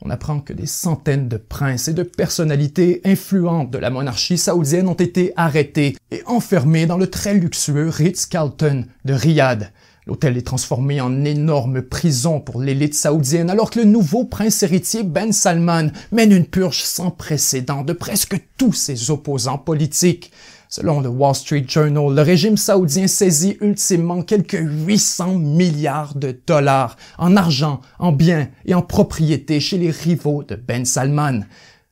On 0.03 0.11
apprend 0.11 0.41
que 0.41 0.53
des 0.53 0.67
centaines 0.67 1.29
de 1.29 1.39
princes 1.39 1.89
et 1.89 1.95
de 1.95 2.05
personnalités 2.05 3.01
influentes 3.05 3.71
de 3.71 3.79
la 3.79 3.91
monarchie 3.91 4.39
saoudienne 4.39 4.87
ont 4.87 4.95
été 4.95 5.33
arrêtés 5.37 5.97
et 6.11 6.23
enfermés 6.27 6.87
dans 6.87 6.99
le 6.99 7.09
très 7.09 7.35
luxueux 7.35 7.89
Ritz-Carlton 7.89 8.85
de 9.05 9.13
Riyad. 9.13 9.73
L'hôtel 10.09 10.39
est 10.39 10.47
transformé 10.47 11.03
en 11.03 11.23
énorme 11.27 11.83
prison 11.83 12.41
pour 12.41 12.63
l'élite 12.63 12.95
saoudienne 12.95 13.51
alors 13.51 13.69
que 13.69 13.81
le 13.81 13.85
nouveau 13.85 14.25
prince 14.25 14.63
héritier 14.63 15.03
Ben 15.03 15.33
Salman 15.33 15.89
mène 16.13 16.33
une 16.33 16.47
purge 16.47 16.81
sans 16.81 17.11
précédent 17.11 17.83
de 17.83 17.93
presque 17.93 18.41
tous 18.57 18.73
ses 18.73 19.11
opposants 19.11 19.59
politiques. 19.59 20.33
Selon 20.71 21.03
le 21.03 21.11
Wall 21.11 21.35
Street 21.35 21.67
Journal, 21.69 22.15
le 22.15 22.23
régime 22.23 22.57
saoudien 22.57 23.07
saisit 23.07 23.59
ultimement 23.61 24.23
quelques 24.23 24.59
800 24.59 25.35
milliards 25.41 26.15
de 26.15 26.41
dollars 26.47 26.97
en 27.19 27.37
argent, 27.37 27.83
en 27.99 28.13
biens 28.13 28.49
et 28.65 28.73
en 28.73 28.81
propriétés 28.81 29.61
chez 29.61 29.77
les 29.77 29.91
rivaux 29.91 30.43
de 30.43 30.55
Ben 30.57 30.87
Salman. 30.87 31.41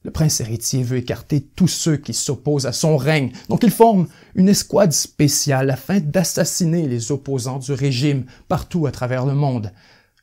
Le 0.07 0.13
prince 0.13 0.41
héritier 0.41 0.85
veut 0.85 0.99
écarter 0.99 1.41
tous 1.57 1.67
ceux 1.67 1.97
qui 1.97 2.15
s'opposent 2.15 2.67
à 2.67 2.73
son 2.73 2.97
règne, 2.97 3.33
donc 3.49 3.65
il 3.65 3.73
forme 3.73 4.07
une 4.37 4.49
escouade 4.49 4.93
spéciale 4.93 5.69
afin 5.69 5.99
d'assassiner 5.99 6.87
les 6.87 7.11
opposants 7.11 7.59
du 7.59 7.73
régime 7.73 8.25
partout 8.47 8.87
à 8.87 8.93
travers 8.93 9.27
le 9.27 9.35
monde. 9.35 9.73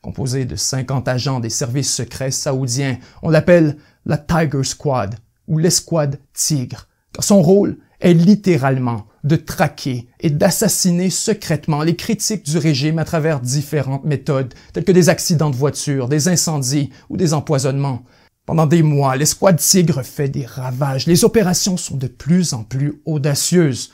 Composé 0.02 0.46
de 0.46 0.56
50 0.56 1.10
agents 1.10 1.42
des 1.42 1.50
services 1.50 1.94
secrets 1.94 2.32
saoudiens, 2.32 2.98
on 3.24 3.30
l'appelle 3.30 3.76
la 4.06 4.18
Tiger 4.18 4.64
Squad 4.64 5.16
ou 5.50 5.58
l'escouade 5.58 6.18
tigre, 6.34 6.88
car 7.12 7.26
son 7.26 7.42
rôle 7.42 7.78
est 8.00 8.14
littéralement 8.14 9.08
de 9.26 9.36
traquer 9.36 10.08
et 10.22 10.30
d'assassiner 10.30 11.10
secrètement 11.10 11.84
les 11.84 11.98
critiques 11.98 12.46
du 12.46 12.58
régime 12.58 13.00
à 13.00 13.06
travers 13.06 13.42
différentes 13.42 14.06
méthodes, 14.06 14.54
telles 14.72 14.86
que 14.86 14.94
des 14.94 15.10
accidents 15.10 15.50
de 15.50 15.58
voiture, 15.58 16.08
des 16.08 16.30
incendies 16.30 16.90
ou 17.10 17.18
des 17.18 17.34
empoisonnements. 17.34 18.04
Pendant 18.46 18.66
des 18.66 18.84
mois, 18.84 19.16
l'escouade 19.16 19.58
Tigre 19.58 20.04
fait 20.04 20.28
des 20.28 20.46
ravages. 20.46 21.08
Les 21.08 21.24
opérations 21.24 21.78
sont 21.78 21.96
de 21.96 22.08
plus 22.08 22.54
en 22.54 22.64
plus 22.64 23.02
audacieuses. 23.06 23.92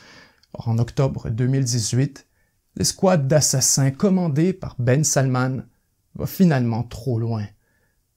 en 0.54 0.78
octobre 0.78 1.30
2018, 1.30 2.26
l'escouade 2.74 3.28
d'assassins 3.28 3.92
commandée 3.92 4.52
par 4.52 4.74
Ben 4.80 5.04
Salman 5.04 5.62
va 6.16 6.26
finalement 6.26 6.82
trop 6.82 7.20
loin. 7.20 7.44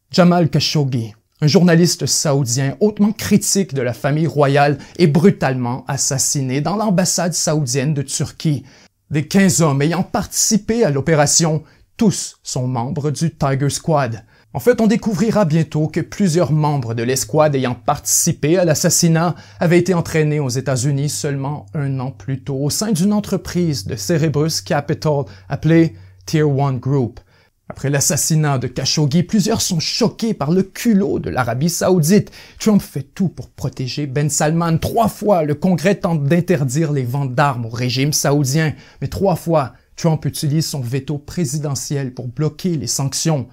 Jamal 0.09 0.49
Khashoggi, 0.49 1.13
un 1.41 1.47
journaliste 1.47 2.07
saoudien 2.07 2.77
hautement 2.79 3.11
critique 3.11 3.75
de 3.75 3.83
la 3.83 3.93
famille 3.93 4.25
royale, 4.25 4.79
est 4.97 5.05
brutalement 5.05 5.85
assassiné 5.87 6.61
dans 6.61 6.75
l'ambassade 6.75 7.33
saoudienne 7.33 7.93
de 7.93 8.01
Turquie. 8.01 8.63
Des 9.11 9.27
15 9.27 9.61
hommes 9.61 9.83
ayant 9.83 10.01
participé 10.01 10.83
à 10.83 10.89
l'opération, 10.89 11.63
tous 11.95 12.39
sont 12.41 12.67
membres 12.67 13.11
du 13.11 13.35
Tiger 13.35 13.69
Squad. 13.69 14.25
En 14.55 14.59
fait, 14.59 14.81
on 14.81 14.87
découvrira 14.87 15.45
bientôt 15.45 15.87
que 15.87 15.99
plusieurs 15.99 16.51
membres 16.51 16.93
de 16.93 17.01
l'escouade 17.01 17.55
ayant 17.55 17.73
participé 17.73 18.59
à 18.59 18.65
l'assassinat 18.65 19.33
avaient 19.59 19.79
été 19.79 19.95
entraînés 19.95 20.39
aux 20.39 20.49
États-Unis 20.49 21.09
seulement 21.09 21.65
un 21.73 21.99
an 21.99 22.11
plus 22.11 22.43
tôt 22.43 22.57
au 22.57 22.69
sein 22.69 22.91
d'une 22.91 23.13
entreprise 23.13 23.87
de 23.87 23.95
Cerebrus 23.95 24.61
Capital 24.61 25.23
appelée 25.49 25.95
Tier 26.27 26.43
One 26.43 26.77
Group. 26.77 27.19
Après 27.67 27.89
l'assassinat 27.89 28.59
de 28.59 28.67
Khashoggi, 28.67 29.23
plusieurs 29.23 29.61
sont 29.61 29.79
choqués 29.79 30.35
par 30.35 30.51
le 30.51 30.61
culot 30.61 31.17
de 31.17 31.31
l'Arabie 31.31 31.71
saoudite. 31.71 32.29
Trump 32.59 32.79
fait 32.79 33.07
tout 33.15 33.29
pour 33.29 33.49
protéger 33.49 34.05
Ben 34.05 34.29
Salman. 34.29 34.77
Trois 34.77 35.07
fois, 35.07 35.41
le 35.45 35.55
Congrès 35.55 35.95
tente 35.95 36.25
d'interdire 36.25 36.91
les 36.91 37.05
ventes 37.05 37.33
d'armes 37.33 37.65
au 37.65 37.69
régime 37.69 38.13
saoudien, 38.13 38.75
mais 39.01 39.07
trois 39.07 39.35
fois, 39.35 39.73
Trump 39.95 40.23
utilise 40.25 40.67
son 40.67 40.81
veto 40.81 41.17
présidentiel 41.17 42.13
pour 42.13 42.27
bloquer 42.27 42.77
les 42.77 42.87
sanctions. 42.87 43.47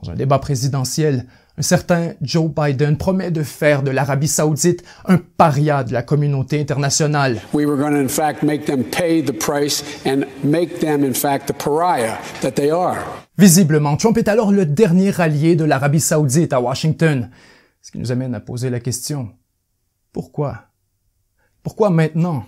Dans 0.00 0.10
un 0.10 0.14
débat 0.14 0.38
présidentiel, 0.38 1.26
Un 1.58 1.62
certain 1.62 2.14
Joe 2.22 2.50
Biden 2.50 2.96
promet 2.96 3.30
de 3.30 3.42
faire 3.42 3.82
de 3.82 3.90
l'Arabie 3.90 4.28
saoudite 4.28 4.82
un 5.04 5.18
paria 5.18 5.84
de 5.84 5.92
la 5.92 6.02
communauté 6.02 6.58
internationale. 6.58 7.42
We 7.52 7.66
were 7.66 7.76
going 7.76 7.92
to, 7.92 8.00
in 8.00 8.08
fact, 8.08 8.42
make 8.42 8.64
them 8.64 8.84
pay 8.84 9.22
the 9.22 9.32
price 9.32 9.84
and 10.06 10.24
make 10.42 10.78
them, 10.78 11.04
in 11.04 11.12
fact, 11.12 11.48
the 11.48 11.52
pariah 11.52 12.16
that 12.40 12.52
they 12.52 12.70
are. 12.70 13.00
Visiblement, 13.36 13.98
Trump 13.98 14.16
est 14.16 14.28
alors 14.28 14.50
le 14.50 14.64
dernier 14.64 15.20
allié 15.20 15.54
de 15.54 15.64
l'Arabie 15.64 16.00
saoudite 16.00 16.54
à 16.54 16.60
Washington. 16.60 17.28
Ce 17.82 17.90
qui 17.90 17.98
nous 17.98 18.12
amène 18.12 18.34
à 18.34 18.40
poser 18.40 18.70
la 18.70 18.80
question, 18.80 19.28
pourquoi? 20.10 20.68
Pourquoi 21.62 21.90
maintenant? 21.90 22.46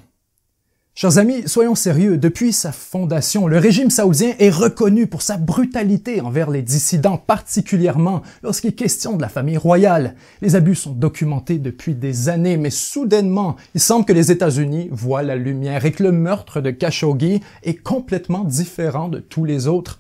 Chers 0.97 1.19
amis, 1.19 1.49
soyons 1.49 1.75
sérieux, 1.75 2.19
depuis 2.19 2.53
sa 2.53 2.71
fondation, 2.71 3.49
le 3.49 3.59
régime 3.59 3.91
saoudien 3.91 4.35
est 4.39 4.49
reconnu 4.49 5.09
pour 5.09 5.23
sa 5.23 5.37
brutalité 5.37 6.21
envers 6.21 6.51
les 6.51 6.63
dissidents, 6.63 7.19
particulièrement 7.19 8.23
lorsqu'il 8.45 8.71
est 8.71 8.75
question 8.75 9.17
de 9.17 9.23
la 9.23 9.29
famille 9.29 9.57
royale. 9.57 10.15
Les 10.41 10.55
abus 10.55 10.77
sont 10.77 10.93
documentés 10.93 11.59
depuis 11.59 11.97
des 11.97 12.29
années, 12.29 12.57
mais 12.57 12.71
soudainement, 12.71 13.57
il 13.75 13.81
semble 13.81 14.05
que 14.05 14.13
les 14.13 14.31
États-Unis 14.31 14.89
voient 14.93 15.25
la 15.25 15.35
lumière 15.35 15.85
et 15.85 15.91
que 15.91 16.05
le 16.05 16.13
meurtre 16.13 16.61
de 16.61 16.71
Khashoggi 16.71 17.41
est 17.65 17.83
complètement 17.83 18.45
différent 18.45 19.09
de 19.09 19.19
tous 19.19 19.45
les 19.45 19.67
autres. 19.67 19.99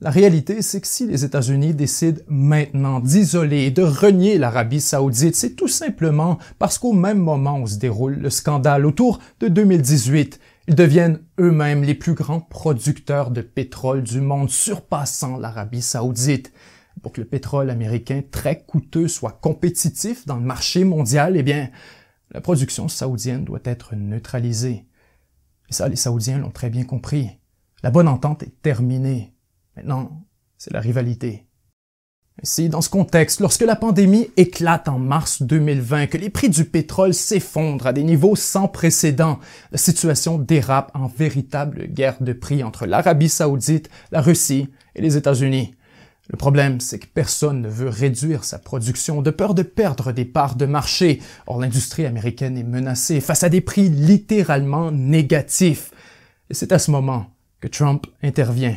La 0.00 0.10
réalité, 0.10 0.62
c'est 0.62 0.80
que 0.80 0.86
si 0.86 1.08
les 1.08 1.24
États-Unis 1.24 1.74
décident 1.74 2.20
maintenant 2.28 3.00
d'isoler 3.00 3.64
et 3.64 3.70
de 3.72 3.82
renier 3.82 4.38
l'Arabie 4.38 4.80
saoudite, 4.80 5.34
c'est 5.34 5.56
tout 5.56 5.66
simplement 5.66 6.38
parce 6.60 6.78
qu'au 6.78 6.92
même 6.92 7.18
moment 7.18 7.60
où 7.60 7.66
se 7.66 7.78
déroule 7.78 8.14
le 8.14 8.30
scandale 8.30 8.86
autour 8.86 9.18
de 9.40 9.48
2018, 9.48 10.38
ils 10.68 10.76
deviennent 10.76 11.20
eux-mêmes 11.40 11.82
les 11.82 11.96
plus 11.96 12.14
grands 12.14 12.40
producteurs 12.40 13.32
de 13.32 13.40
pétrole 13.40 14.04
du 14.04 14.20
monde, 14.20 14.50
surpassant 14.50 15.36
l'Arabie 15.36 15.82
saoudite. 15.82 16.52
Pour 17.02 17.12
que 17.12 17.20
le 17.20 17.26
pétrole 17.26 17.70
américain 17.70 18.22
très 18.30 18.62
coûteux 18.62 19.08
soit 19.08 19.38
compétitif 19.40 20.26
dans 20.26 20.36
le 20.36 20.42
marché 20.42 20.84
mondial, 20.84 21.36
eh 21.36 21.42
bien, 21.42 21.70
la 22.30 22.40
production 22.40 22.86
saoudienne 22.86 23.44
doit 23.44 23.60
être 23.64 23.96
neutralisée. 23.96 24.84
Et 25.68 25.72
ça, 25.72 25.88
les 25.88 25.96
Saoudiens 25.96 26.38
l'ont 26.38 26.50
très 26.50 26.70
bien 26.70 26.84
compris. 26.84 27.30
La 27.82 27.90
bonne 27.90 28.08
entente 28.08 28.42
est 28.42 28.62
terminée. 28.62 29.34
Maintenant, 29.78 30.26
c'est 30.56 30.72
la 30.72 30.80
rivalité. 30.80 31.46
Ainsi, 32.42 32.68
dans 32.68 32.80
ce 32.80 32.90
contexte, 32.90 33.38
lorsque 33.38 33.62
la 33.62 33.76
pandémie 33.76 34.28
éclate 34.36 34.88
en 34.88 34.98
mars 34.98 35.40
2020, 35.42 36.08
que 36.08 36.18
les 36.18 36.30
prix 36.30 36.48
du 36.48 36.64
pétrole 36.64 37.14
s'effondrent 37.14 37.86
à 37.86 37.92
des 37.92 38.02
niveaux 38.02 38.34
sans 38.34 38.66
précédent, 38.66 39.38
la 39.70 39.78
situation 39.78 40.36
dérape 40.36 40.90
en 40.94 41.06
véritable 41.06 41.86
guerre 41.86 42.16
de 42.20 42.32
prix 42.32 42.64
entre 42.64 42.86
l'Arabie 42.86 43.28
saoudite, 43.28 43.88
la 44.10 44.20
Russie 44.20 44.68
et 44.96 45.00
les 45.00 45.16
États-Unis. 45.16 45.76
Le 46.28 46.36
problème, 46.36 46.80
c'est 46.80 46.98
que 46.98 47.06
personne 47.06 47.62
ne 47.62 47.68
veut 47.68 47.88
réduire 47.88 48.42
sa 48.42 48.58
production 48.58 49.22
de 49.22 49.30
peur 49.30 49.54
de 49.54 49.62
perdre 49.62 50.10
des 50.10 50.24
parts 50.24 50.56
de 50.56 50.66
marché. 50.66 51.22
Or, 51.46 51.60
l'industrie 51.60 52.04
américaine 52.04 52.58
est 52.58 52.64
menacée 52.64 53.20
face 53.20 53.44
à 53.44 53.48
des 53.48 53.60
prix 53.60 53.88
littéralement 53.88 54.90
négatifs. 54.90 55.92
Et 56.50 56.54
c'est 56.54 56.72
à 56.72 56.80
ce 56.80 56.90
moment 56.90 57.26
que 57.60 57.68
Trump 57.68 58.08
intervient. 58.24 58.76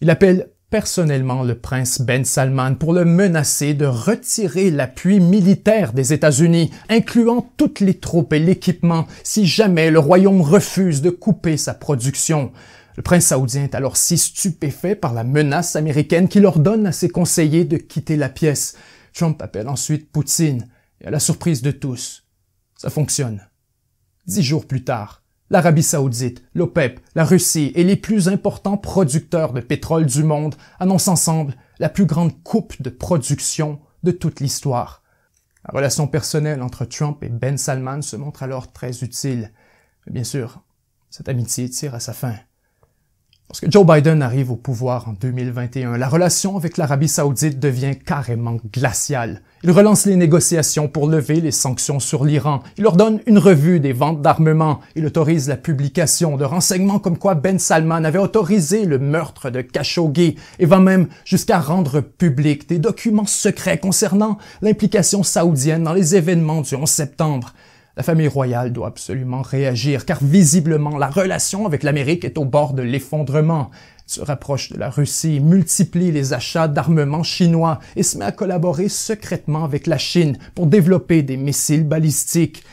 Il 0.00 0.10
appelle 0.10 0.50
personnellement 0.70 1.42
le 1.42 1.58
prince 1.58 2.00
Ben 2.00 2.24
Salman 2.24 2.76
pour 2.76 2.92
le 2.92 3.04
menacer 3.04 3.74
de 3.74 3.84
retirer 3.84 4.70
l'appui 4.70 5.20
militaire 5.20 5.92
des 5.92 6.12
États-Unis, 6.12 6.70
incluant 6.88 7.52
toutes 7.56 7.80
les 7.80 7.98
troupes 7.98 8.32
et 8.32 8.38
l'équipement, 8.38 9.06
si 9.24 9.46
jamais 9.46 9.90
le 9.90 9.98
royaume 9.98 10.40
refuse 10.40 11.02
de 11.02 11.10
couper 11.10 11.56
sa 11.56 11.74
production. 11.74 12.52
Le 12.96 13.02
prince 13.02 13.26
saoudien 13.26 13.64
est 13.64 13.74
alors 13.74 13.96
si 13.96 14.16
stupéfait 14.16 14.94
par 14.94 15.12
la 15.12 15.24
menace 15.24 15.76
américaine 15.76 16.28
qu'il 16.28 16.46
ordonne 16.46 16.86
à 16.86 16.92
ses 16.92 17.08
conseillers 17.08 17.64
de 17.64 17.76
quitter 17.76 18.16
la 18.16 18.28
pièce. 18.28 18.76
Trump 19.12 19.42
appelle 19.42 19.68
ensuite 19.68 20.10
Poutine, 20.10 20.68
et 21.00 21.06
à 21.06 21.10
la 21.10 21.20
surprise 21.20 21.62
de 21.62 21.72
tous, 21.72 22.24
ça 22.76 22.90
fonctionne. 22.90 23.46
Dix 24.26 24.42
jours 24.42 24.66
plus 24.66 24.84
tard, 24.84 25.19
L'Arabie 25.52 25.82
saoudite, 25.82 26.44
l'OPEP, 26.54 27.00
la 27.16 27.24
Russie 27.24 27.72
et 27.74 27.82
les 27.82 27.96
plus 27.96 28.28
importants 28.28 28.76
producteurs 28.76 29.52
de 29.52 29.60
pétrole 29.60 30.06
du 30.06 30.22
monde 30.22 30.54
annoncent 30.78 31.10
ensemble 31.10 31.56
la 31.80 31.88
plus 31.88 32.06
grande 32.06 32.40
coupe 32.44 32.80
de 32.80 32.88
production 32.88 33.80
de 34.04 34.12
toute 34.12 34.38
l'histoire. 34.38 35.02
La 35.66 35.74
relation 35.74 36.06
personnelle 36.06 36.62
entre 36.62 36.84
Trump 36.84 37.22
et 37.24 37.28
Ben 37.28 37.58
Salman 37.58 38.00
se 38.00 38.14
montre 38.14 38.44
alors 38.44 38.72
très 38.72 39.02
utile. 39.02 39.52
Mais 40.06 40.12
bien 40.12 40.24
sûr, 40.24 40.62
cette 41.10 41.28
amitié 41.28 41.68
tire 41.68 41.96
à 41.96 42.00
sa 42.00 42.12
fin. 42.12 42.36
Lorsque 43.50 43.68
Joe 43.68 43.84
Biden 43.84 44.22
arrive 44.22 44.52
au 44.52 44.56
pouvoir 44.56 45.08
en 45.08 45.14
2021, 45.20 45.98
la 45.98 46.08
relation 46.08 46.56
avec 46.56 46.76
l'Arabie 46.76 47.08
saoudite 47.08 47.58
devient 47.58 47.96
carrément 47.98 48.58
glaciale. 48.72 49.42
Il 49.64 49.72
relance 49.72 50.06
les 50.06 50.14
négociations 50.14 50.86
pour 50.86 51.08
lever 51.08 51.40
les 51.40 51.50
sanctions 51.50 51.98
sur 51.98 52.24
l'Iran. 52.24 52.62
Il 52.78 52.86
ordonne 52.86 53.18
une 53.26 53.38
revue 53.38 53.80
des 53.80 53.92
ventes 53.92 54.22
d'armement. 54.22 54.78
Il 54.94 55.04
autorise 55.04 55.48
la 55.48 55.56
publication 55.56 56.36
de 56.36 56.44
renseignements 56.44 57.00
comme 57.00 57.18
quoi 57.18 57.34
Ben 57.34 57.58
Salman 57.58 58.04
avait 58.04 58.20
autorisé 58.20 58.84
le 58.84 59.00
meurtre 59.00 59.50
de 59.50 59.62
Khashoggi 59.62 60.36
et 60.60 60.66
va 60.66 60.78
même 60.78 61.08
jusqu'à 61.24 61.58
rendre 61.58 62.02
public 62.02 62.68
des 62.68 62.78
documents 62.78 63.26
secrets 63.26 63.78
concernant 63.78 64.38
l'implication 64.62 65.24
saoudienne 65.24 65.82
dans 65.82 65.92
les 65.92 66.14
événements 66.14 66.60
du 66.60 66.76
11 66.76 66.88
septembre. 66.88 67.52
La 68.00 68.04
famille 68.04 68.28
royale 68.28 68.72
doit 68.72 68.86
absolument 68.86 69.42
réagir, 69.42 70.06
car 70.06 70.24
visiblement 70.24 70.96
la 70.96 71.10
relation 71.10 71.66
avec 71.66 71.82
l'Amérique 71.82 72.24
est 72.24 72.38
au 72.38 72.46
bord 72.46 72.72
de 72.72 72.80
l'effondrement. 72.80 73.70
Elle 73.72 74.00
se 74.06 74.20
rapproche 74.22 74.72
de 74.72 74.78
la 74.78 74.88
Russie, 74.88 75.38
multiplie 75.38 76.10
les 76.10 76.32
achats 76.32 76.66
d'armements 76.66 77.22
chinois 77.22 77.78
et 77.96 78.02
se 78.02 78.16
met 78.16 78.24
à 78.24 78.32
collaborer 78.32 78.88
secrètement 78.88 79.64
avec 79.64 79.86
la 79.86 79.98
Chine 79.98 80.38
pour 80.54 80.66
développer 80.66 81.22
des 81.22 81.36
missiles 81.36 81.86
balistiques. 81.86 82.64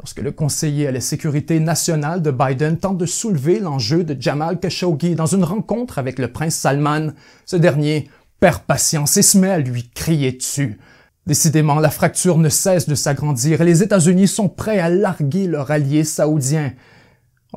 Lorsque 0.00 0.20
le 0.20 0.32
conseiller 0.32 0.88
à 0.88 0.90
la 0.90 1.00
sécurité 1.00 1.60
nationale 1.60 2.20
de 2.20 2.32
Biden 2.32 2.76
tente 2.76 2.98
de 2.98 3.06
soulever 3.06 3.60
l'enjeu 3.60 4.02
de 4.02 4.20
Jamal 4.20 4.58
Khashoggi 4.58 5.14
dans 5.14 5.26
une 5.26 5.44
rencontre 5.44 6.00
avec 6.00 6.18
le 6.18 6.26
prince 6.26 6.56
Salman, 6.56 7.12
ce 7.46 7.54
dernier 7.54 8.10
perd 8.40 8.62
patience 8.62 9.16
et 9.16 9.22
se 9.22 9.38
met 9.38 9.50
à 9.50 9.60
lui 9.60 9.88
crier 9.90 10.32
dessus. 10.32 10.80
Décidément, 11.26 11.78
la 11.78 11.90
fracture 11.90 12.38
ne 12.38 12.48
cesse 12.48 12.88
de 12.88 12.94
s'agrandir 12.94 13.60
et 13.60 13.64
les 13.64 13.82
États-Unis 13.82 14.28
sont 14.28 14.48
prêts 14.48 14.80
à 14.80 14.88
larguer 14.88 15.46
leur 15.46 15.70
allié 15.70 16.02
saoudien. 16.02 16.72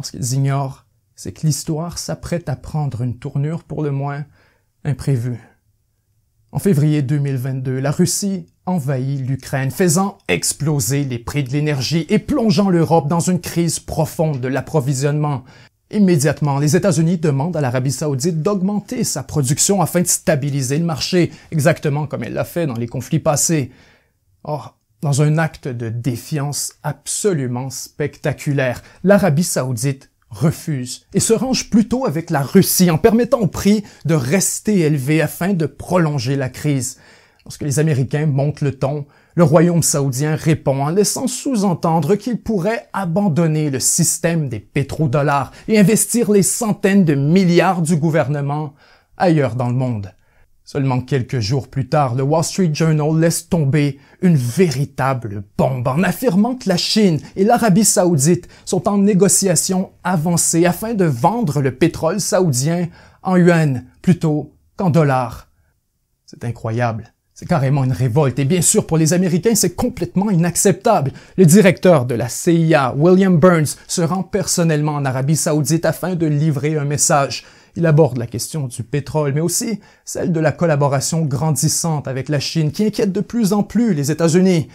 Ce 0.01 0.11
qu'ils 0.11 0.33
ignorent, 0.33 0.85
c'est 1.15 1.31
que 1.31 1.47
l'histoire 1.47 1.97
s'apprête 1.97 2.47
à 2.49 2.55
prendre 2.55 3.01
une 3.01 3.17
tournure 3.17 3.63
pour 3.63 3.81
le 3.81 3.91
moins 3.91 4.25
imprévue. 4.83 5.39
En 6.51 6.59
février 6.59 7.01
2022, 7.01 7.79
la 7.79 7.91
Russie 7.91 8.45
envahit 8.65 9.27
l'Ukraine, 9.27 9.71
faisant 9.71 10.17
exploser 10.27 11.03
les 11.03 11.19
prix 11.19 11.43
de 11.43 11.49
l'énergie 11.49 12.05
et 12.09 12.19
plongeant 12.19 12.69
l'Europe 12.69 13.07
dans 13.07 13.19
une 13.19 13.41
crise 13.41 13.79
profonde 13.79 14.41
de 14.41 14.47
l'approvisionnement. 14.47 15.43
Immédiatement, 15.95 16.59
les 16.59 16.75
États-Unis 16.75 17.19
demandent 17.19 17.55
à 17.55 17.61
l'Arabie 17.61 17.93
saoudite 17.93 18.41
d'augmenter 18.41 19.05
sa 19.05 19.23
production 19.23 19.81
afin 19.81 20.01
de 20.01 20.07
stabiliser 20.07 20.77
le 20.77 20.83
marché, 20.83 21.31
exactement 21.51 22.05
comme 22.05 22.25
elle 22.25 22.33
l'a 22.33 22.43
fait 22.43 22.67
dans 22.67 22.73
les 22.73 22.85
conflits 22.85 23.19
passés. 23.19 23.71
Or, 24.43 24.77
dans 25.01 25.21
un 25.21 25.37
acte 25.37 25.69
de 25.69 25.87
défiance 25.87 26.73
absolument 26.83 27.69
spectaculaire, 27.69 28.83
l'Arabie 29.05 29.45
saoudite 29.45 30.11
refuse 30.29 31.05
et 31.13 31.21
se 31.21 31.31
range 31.31 31.69
plutôt 31.69 32.05
avec 32.05 32.29
la 32.29 32.41
Russie 32.41 32.91
en 32.91 32.97
permettant 32.97 33.39
au 33.39 33.47
prix 33.47 33.85
de 34.03 34.15
rester 34.15 34.81
élevé 34.81 35.21
afin 35.21 35.53
de 35.53 35.65
prolonger 35.65 36.35
la 36.35 36.49
crise. 36.49 36.97
Lorsque 37.45 37.61
les 37.61 37.79
Américains 37.79 38.25
montent 38.25 38.59
le 38.59 38.77
ton, 38.77 39.05
le 39.35 39.43
royaume 39.43 39.83
saoudien 39.83 40.35
répond 40.35 40.81
en 40.81 40.89
laissant 40.89 41.27
sous-entendre 41.27 42.15
qu'il 42.15 42.41
pourrait 42.41 42.87
abandonner 42.93 43.69
le 43.69 43.81
système 43.81 44.47
des 44.47 44.61
pétrodollars 44.61 45.51
et 45.67 45.77
investir 45.77 46.31
les 46.31 46.43
centaines 46.43 47.03
de 47.03 47.15
milliards 47.15 47.81
du 47.81 47.97
gouvernement 47.97 48.73
ailleurs 49.17 49.55
dans 49.55 49.67
le 49.67 49.75
monde. 49.75 50.13
Seulement 50.63 51.01
quelques 51.01 51.41
jours 51.41 51.67
plus 51.67 51.89
tard, 51.89 52.15
le 52.15 52.23
Wall 52.23 52.43
Street 52.43 52.71
Journal 52.73 53.19
laisse 53.19 53.49
tomber 53.49 53.99
une 54.21 54.37
véritable 54.37 55.43
bombe 55.57 55.87
en 55.87 56.01
affirmant 56.01 56.55
que 56.55 56.69
la 56.69 56.77
Chine 56.77 57.19
et 57.35 57.43
l'Arabie 57.43 57.85
saoudite 57.85 58.47
sont 58.63 58.87
en 58.87 58.97
négociation 58.97 59.91
avancée 60.03 60.65
afin 60.65 60.95
de 60.95 61.05
vendre 61.05 61.61
le 61.61 61.75
pétrole 61.75 62.19
saoudien 62.19 62.87
en 63.21 63.35
yuan 63.35 63.85
plutôt 64.01 64.55
qu'en 64.75 64.89
dollars. 64.89 65.49
C'est 66.25 66.43
incroyable. 66.45 67.14
C'est 67.37 67.49
carrément 67.49 67.83
une 67.83 67.91
révolte 67.91 68.39
et 68.39 68.45
bien 68.45 68.61
sûr 68.61 68.87
pour 68.87 68.97
les 68.97 69.11
Américains 69.11 69.55
c'est 69.55 69.75
complètement 69.75 70.31
inacceptable. 70.31 71.11
Le 71.35 71.45
directeur 71.45 72.05
de 72.05 72.15
la 72.15 72.29
CIA, 72.29 72.95
William 72.95 73.37
Burns, 73.37 73.75
se 73.89 74.01
rend 74.01 74.23
personnellement 74.23 74.93
en 74.93 75.03
Arabie 75.03 75.35
saoudite 75.35 75.83
afin 75.83 76.15
de 76.15 76.25
livrer 76.27 76.77
un 76.77 76.85
message. 76.85 77.43
Il 77.75 77.85
aborde 77.85 78.17
la 78.17 78.25
question 78.25 78.67
du 78.67 78.83
pétrole, 78.83 79.33
mais 79.33 79.41
aussi 79.41 79.81
celle 80.05 80.31
de 80.31 80.39
la 80.39 80.53
collaboration 80.53 81.25
grandissante 81.25 82.07
avec 82.07 82.29
la 82.29 82.39
Chine 82.39 82.71
qui 82.71 82.85
inquiète 82.85 83.11
de 83.11 83.19
plus 83.19 83.51
en 83.51 83.63
plus 83.63 83.93
les 83.93 84.11
États-Unis. 84.11 84.69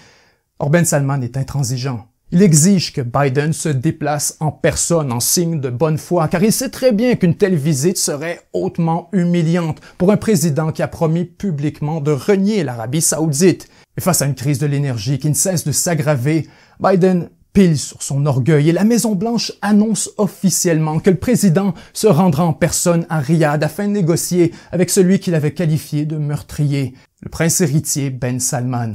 Or 0.58 0.68
Ben 0.68 0.84
Salman 0.84 1.22
est 1.22 1.38
intransigeant. 1.38 2.09
Il 2.32 2.42
exige 2.42 2.92
que 2.92 3.00
Biden 3.00 3.52
se 3.52 3.68
déplace 3.68 4.36
en 4.38 4.52
personne 4.52 5.10
en 5.10 5.18
signe 5.18 5.60
de 5.60 5.68
bonne 5.68 5.98
foi, 5.98 6.28
car 6.28 6.44
il 6.44 6.52
sait 6.52 6.68
très 6.68 6.92
bien 6.92 7.16
qu'une 7.16 7.34
telle 7.34 7.56
visite 7.56 7.98
serait 7.98 8.42
hautement 8.52 9.08
humiliante 9.12 9.80
pour 9.98 10.12
un 10.12 10.16
président 10.16 10.70
qui 10.70 10.80
a 10.82 10.86
promis 10.86 11.24
publiquement 11.24 12.00
de 12.00 12.12
renier 12.12 12.62
l'Arabie 12.62 13.00
saoudite. 13.00 13.68
Et 13.96 14.00
face 14.00 14.22
à 14.22 14.26
une 14.26 14.36
crise 14.36 14.60
de 14.60 14.66
l'énergie 14.66 15.18
qui 15.18 15.28
ne 15.28 15.34
cesse 15.34 15.64
de 15.64 15.72
s'aggraver, 15.72 16.48
Biden 16.78 17.30
pile 17.52 17.76
sur 17.76 18.00
son 18.00 18.24
orgueil 18.26 18.68
et 18.68 18.72
la 18.72 18.84
Maison-Blanche 18.84 19.50
annonce 19.60 20.10
officiellement 20.16 21.00
que 21.00 21.10
le 21.10 21.16
président 21.16 21.74
se 21.92 22.06
rendra 22.06 22.44
en 22.44 22.52
personne 22.52 23.06
à 23.08 23.18
Riyad 23.18 23.64
afin 23.64 23.88
de 23.88 23.92
négocier 23.92 24.52
avec 24.70 24.90
celui 24.90 25.18
qu'il 25.18 25.34
avait 25.34 25.52
qualifié 25.52 26.06
de 26.06 26.16
meurtrier, 26.16 26.94
le 27.22 27.28
prince 27.28 27.60
héritier 27.60 28.10
Ben 28.10 28.38
Salman. 28.38 28.94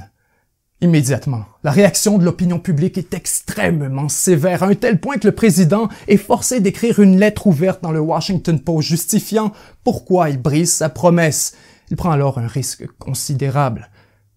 Immédiatement, 0.85 1.45
la 1.63 1.71
réaction 1.71 2.19
de 2.19 2.23
l'opinion 2.23 2.59
publique 2.59 2.99
est 2.99 3.15
extrêmement 3.15 4.07
sévère, 4.07 4.61
à 4.61 4.67
un 4.67 4.75
tel 4.75 4.99
point 4.99 5.17
que 5.17 5.25
le 5.25 5.33
président 5.33 5.89
est 6.07 6.17
forcé 6.17 6.59
d'écrire 6.59 6.99
une 6.99 7.17
lettre 7.19 7.47
ouverte 7.47 7.81
dans 7.81 7.91
le 7.91 7.99
Washington 7.99 8.59
Post 8.59 8.89
justifiant 8.89 9.51
pourquoi 9.83 10.29
il 10.29 10.39
brise 10.39 10.71
sa 10.71 10.89
promesse. 10.89 11.55
Il 11.89 11.97
prend 11.97 12.11
alors 12.11 12.37
un 12.37 12.45
risque 12.45 12.85
considérable. 12.99 13.89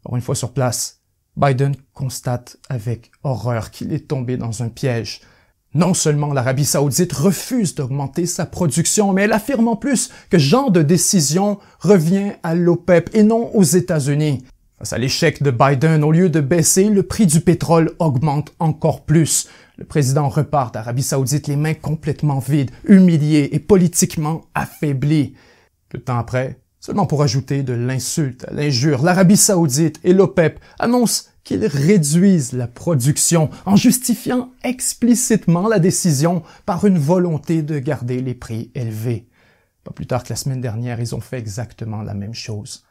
Or, 0.07 0.17
une 0.17 0.23
fois 0.23 0.35
sur 0.35 0.55
place, 0.55 1.03
Biden 1.37 1.75
constate 1.93 2.57
avec 2.71 3.11
horreur 3.25 3.71
qu'il 3.71 3.93
est 3.93 4.09
tombé 4.09 4.39
dans 4.39 4.63
un 4.63 4.71
piège. 4.71 5.21
Non 5.75 5.93
seulement 5.93 6.33
l'Arabie 6.33 6.65
saoudite 6.65 7.13
refuse 7.13 7.75
d'augmenter 7.75 8.25
sa 8.25 8.47
production, 8.47 9.13
mais 9.13 9.25
elle 9.25 9.35
affirme 9.35 9.69
en 9.69 9.77
plus 9.77 10.09
que 10.31 10.39
ce 10.39 10.45
genre 10.45 10.71
de 10.71 10.81
décision 10.81 11.59
revient 11.79 12.33
à 12.43 12.55
l'OPEP 12.55 13.11
et 13.13 13.23
non 13.23 13.55
aux 13.55 13.65
États-Unis. 13.65 14.45
Face 14.79 14.93
à 14.93 14.99
l'échec 14.99 15.43
de 15.43 15.51
Biden, 15.51 16.05
au 16.05 16.13
lieu 16.13 16.31
de 16.31 16.41
baisser, 16.41 16.89
le 16.89 17.03
prix 17.03 17.27
du 17.27 17.41
pétrole 17.41 17.97
augmente 17.99 18.55
encore 18.61 19.05
plus. 19.05 19.49
Le 19.77 19.85
président 19.85 20.29
repart 20.29 20.73
d'Arabie 20.73 21.03
saoudite 21.03 21.49
les 21.49 21.57
mains 21.57 21.75
complètement 21.75 22.39
vides, 22.39 22.71
humilié 22.85 23.49
et 23.51 23.59
politiquement 23.59 24.43
affaibli. 24.55 25.35
Peu 25.89 25.99
de 25.99 26.05
temps 26.05 26.19
après, 26.19 26.61
seulement 26.79 27.07
pour 27.07 27.25
ajouter 27.25 27.65
de 27.65 27.73
l'insulte 27.73 28.45
à 28.47 28.53
l'injure, 28.53 29.03
l'Arabie 29.03 29.37
saoudite 29.37 29.99
et 30.05 30.13
l'OPEP 30.13 30.61
annoncent 30.79 31.25
qu'ils 31.43 31.67
réduisent 31.67 32.53
la 32.53 32.69
production 32.69 33.51
en 33.67 33.75
justifiant 33.75 34.53
explicitement 34.63 35.67
la 35.67 35.81
décision 35.81 36.45
par 36.67 36.85
une 36.85 36.99
volonté 36.99 37.63
de 37.63 37.81
garder 37.81 38.21
les 38.21 38.35
prix 38.35 38.71
élevés. 38.77 39.27
Pas 39.83 39.93
plus 39.93 40.07
tard 40.07 40.23
que 40.23 40.29
la 40.29 40.37
semaine 40.37 40.61
dernière, 40.61 41.01
ils 41.01 41.17
ont 41.17 41.21
fait 41.21 41.39
exactement 41.39 42.03
la 42.03 42.15
même 42.15 42.35
chose. 42.35 42.85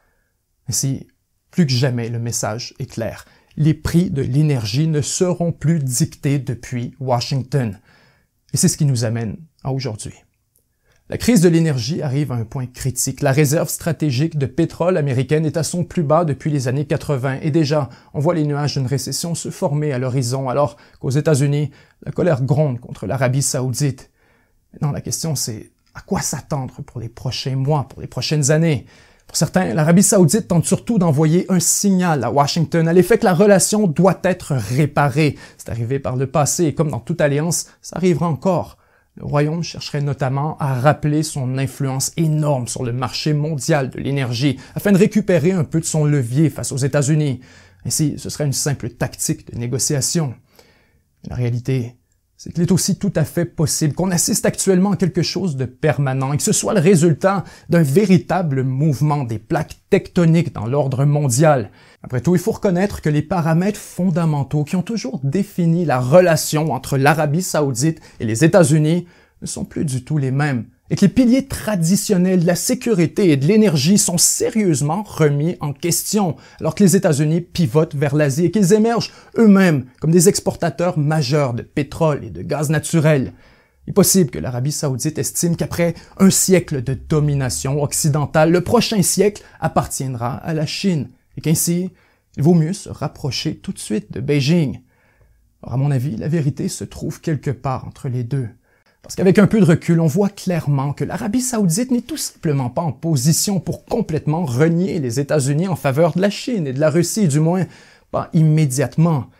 Ainsi, 0.68 1.06
plus 1.50 1.66
que 1.66 1.72
jamais, 1.72 2.08
le 2.08 2.18
message 2.18 2.74
est 2.78 2.90
clair. 2.90 3.24
Les 3.56 3.74
prix 3.74 4.10
de 4.10 4.22
l'énergie 4.22 4.86
ne 4.86 5.00
seront 5.00 5.52
plus 5.52 5.80
dictés 5.80 6.38
depuis 6.38 6.94
Washington. 7.00 7.78
Et 8.52 8.56
c'est 8.56 8.68
ce 8.68 8.76
qui 8.76 8.84
nous 8.84 9.04
amène 9.04 9.36
à 9.64 9.72
aujourd'hui. 9.72 10.14
La 11.10 11.16
crise 11.16 11.40
de 11.40 11.48
l'énergie 11.48 12.02
arrive 12.02 12.32
à 12.32 12.34
un 12.34 12.44
point 12.44 12.66
critique. 12.66 13.22
La 13.22 13.32
réserve 13.32 13.70
stratégique 13.70 14.36
de 14.36 14.44
pétrole 14.44 14.98
américaine 14.98 15.46
est 15.46 15.56
à 15.56 15.62
son 15.62 15.82
plus 15.82 16.02
bas 16.02 16.26
depuis 16.26 16.50
les 16.50 16.68
années 16.68 16.84
80 16.84 17.38
et 17.40 17.50
déjà, 17.50 17.88
on 18.12 18.20
voit 18.20 18.34
les 18.34 18.44
nuages 18.44 18.74
d'une 18.74 18.86
récession 18.86 19.34
se 19.34 19.48
former 19.48 19.92
à 19.92 19.98
l'horizon 19.98 20.50
alors 20.50 20.76
qu'aux 21.00 21.08
États-Unis, 21.08 21.70
la 22.04 22.12
colère 22.12 22.42
gronde 22.42 22.78
contre 22.78 23.06
l'Arabie 23.06 23.40
saoudite. 23.40 24.10
Maintenant, 24.74 24.92
la 24.92 25.00
question 25.00 25.34
c'est 25.34 25.70
à 25.94 26.02
quoi 26.02 26.20
s'attendre 26.20 26.82
pour 26.82 27.00
les 27.00 27.08
prochains 27.08 27.56
mois, 27.56 27.88
pour 27.88 28.02
les 28.02 28.06
prochaines 28.06 28.50
années? 28.50 28.84
Pour 29.28 29.36
certains, 29.36 29.74
l'Arabie 29.74 30.02
saoudite 30.02 30.48
tente 30.48 30.64
surtout 30.64 30.98
d'envoyer 30.98 31.44
un 31.50 31.60
signal 31.60 32.24
à 32.24 32.30
Washington 32.32 32.88
à 32.88 32.94
l'effet 32.94 33.18
que 33.18 33.26
la 33.26 33.34
relation 33.34 33.86
doit 33.86 34.18
être 34.24 34.54
réparée. 34.54 35.36
C'est 35.58 35.68
arrivé 35.68 35.98
par 35.98 36.16
le 36.16 36.26
passé 36.26 36.64
et 36.64 36.74
comme 36.74 36.90
dans 36.90 36.98
toute 36.98 37.20
alliance, 37.20 37.66
ça 37.82 37.96
arrivera 37.96 38.26
encore. 38.26 38.78
Le 39.16 39.26
Royaume 39.26 39.62
chercherait 39.62 40.00
notamment 40.00 40.56
à 40.58 40.74
rappeler 40.80 41.22
son 41.22 41.58
influence 41.58 42.12
énorme 42.16 42.68
sur 42.68 42.84
le 42.84 42.92
marché 42.92 43.34
mondial 43.34 43.90
de 43.90 43.98
l'énergie 43.98 44.58
afin 44.74 44.92
de 44.92 44.98
récupérer 44.98 45.52
un 45.52 45.64
peu 45.64 45.80
de 45.80 45.84
son 45.84 46.06
levier 46.06 46.48
face 46.48 46.72
aux 46.72 46.78
États-Unis. 46.78 47.40
Ainsi, 47.84 48.14
ce 48.16 48.30
serait 48.30 48.46
une 48.46 48.54
simple 48.54 48.88
tactique 48.88 49.52
de 49.52 49.58
négociation. 49.58 50.34
la 51.28 51.36
réalité, 51.36 51.96
c'est 52.38 52.52
qu'il 52.52 52.62
est 52.62 52.70
aussi 52.70 52.96
tout 52.96 53.12
à 53.16 53.24
fait 53.24 53.44
possible 53.44 53.94
qu'on 53.94 54.12
assiste 54.12 54.46
actuellement 54.46 54.92
à 54.92 54.96
quelque 54.96 55.22
chose 55.22 55.56
de 55.56 55.64
permanent 55.64 56.32
et 56.32 56.36
que 56.36 56.42
ce 56.44 56.52
soit 56.52 56.72
le 56.72 56.78
résultat 56.78 57.42
d'un 57.68 57.82
véritable 57.82 58.62
mouvement 58.62 59.24
des 59.24 59.40
plaques 59.40 59.78
tectoniques 59.90 60.54
dans 60.54 60.66
l'ordre 60.66 61.04
mondial. 61.04 61.72
Après 62.04 62.20
tout, 62.20 62.36
il 62.36 62.40
faut 62.40 62.52
reconnaître 62.52 63.02
que 63.02 63.08
les 63.08 63.22
paramètres 63.22 63.80
fondamentaux 63.80 64.62
qui 64.62 64.76
ont 64.76 64.82
toujours 64.82 65.18
défini 65.24 65.84
la 65.84 65.98
relation 65.98 66.72
entre 66.72 66.96
l'Arabie 66.96 67.42
saoudite 67.42 68.00
et 68.20 68.24
les 68.24 68.44
États-Unis 68.44 69.08
ne 69.42 69.46
sont 69.48 69.64
plus 69.64 69.84
du 69.84 70.04
tout 70.04 70.16
les 70.16 70.30
mêmes 70.30 70.66
et 70.90 70.96
que 70.96 71.02
les 71.02 71.12
piliers 71.12 71.46
traditionnels 71.46 72.40
de 72.40 72.46
la 72.46 72.54
sécurité 72.54 73.30
et 73.30 73.36
de 73.36 73.46
l'énergie 73.46 73.98
sont 73.98 74.18
sérieusement 74.18 75.02
remis 75.02 75.56
en 75.60 75.72
question, 75.72 76.36
alors 76.60 76.74
que 76.74 76.82
les 76.82 76.96
États-Unis 76.96 77.42
pivotent 77.42 77.94
vers 77.94 78.16
l'Asie 78.16 78.46
et 78.46 78.50
qu'ils 78.50 78.72
émergent 78.72 79.12
eux-mêmes 79.36 79.86
comme 80.00 80.10
des 80.10 80.28
exportateurs 80.28 80.98
majeurs 80.98 81.54
de 81.54 81.62
pétrole 81.62 82.24
et 82.24 82.30
de 82.30 82.42
gaz 82.42 82.70
naturel. 82.70 83.32
Il 83.86 83.90
est 83.90 83.94
possible 83.94 84.30
que 84.30 84.38
l'Arabie 84.38 84.72
saoudite 84.72 85.18
estime 85.18 85.56
qu'après 85.56 85.94
un 86.18 86.30
siècle 86.30 86.82
de 86.82 86.94
domination 86.94 87.82
occidentale, 87.82 88.50
le 88.50 88.62
prochain 88.62 89.02
siècle 89.02 89.42
appartiendra 89.60 90.34
à 90.36 90.52
la 90.52 90.66
Chine, 90.66 91.08
et 91.36 91.40
qu'ainsi, 91.40 91.90
il 92.36 92.42
vaut 92.42 92.54
mieux 92.54 92.72
se 92.72 92.88
rapprocher 92.88 93.56
tout 93.56 93.72
de 93.72 93.78
suite 93.78 94.12
de 94.12 94.20
Beijing. 94.20 94.80
à 95.62 95.76
mon 95.76 95.90
avis, 95.90 96.16
la 96.16 96.28
vérité 96.28 96.68
se 96.68 96.84
trouve 96.84 97.20
quelque 97.20 97.50
part 97.50 97.86
entre 97.86 98.08
les 98.08 98.24
deux. 98.24 98.48
Parce 99.02 99.14
qu'avec 99.14 99.38
un 99.38 99.46
peu 99.46 99.60
de 99.60 99.64
recul, 99.64 100.00
on 100.00 100.06
voit 100.06 100.28
clairement 100.28 100.92
que 100.92 101.04
l'Arabie 101.04 101.40
saoudite 101.40 101.90
n'est 101.90 102.02
tout 102.02 102.16
simplement 102.16 102.68
pas 102.68 102.82
en 102.82 102.92
position 102.92 103.60
pour 103.60 103.84
complètement 103.84 104.44
renier 104.44 104.98
les 104.98 105.20
États-Unis 105.20 105.68
en 105.68 105.76
faveur 105.76 106.12
de 106.12 106.20
la 106.20 106.30
Chine 106.30 106.66
et 106.66 106.72
de 106.72 106.80
la 106.80 106.90
Russie, 106.90 107.28
du 107.28 107.40
moins 107.40 107.66
pas 108.10 108.30
immédiatement. 108.32 109.30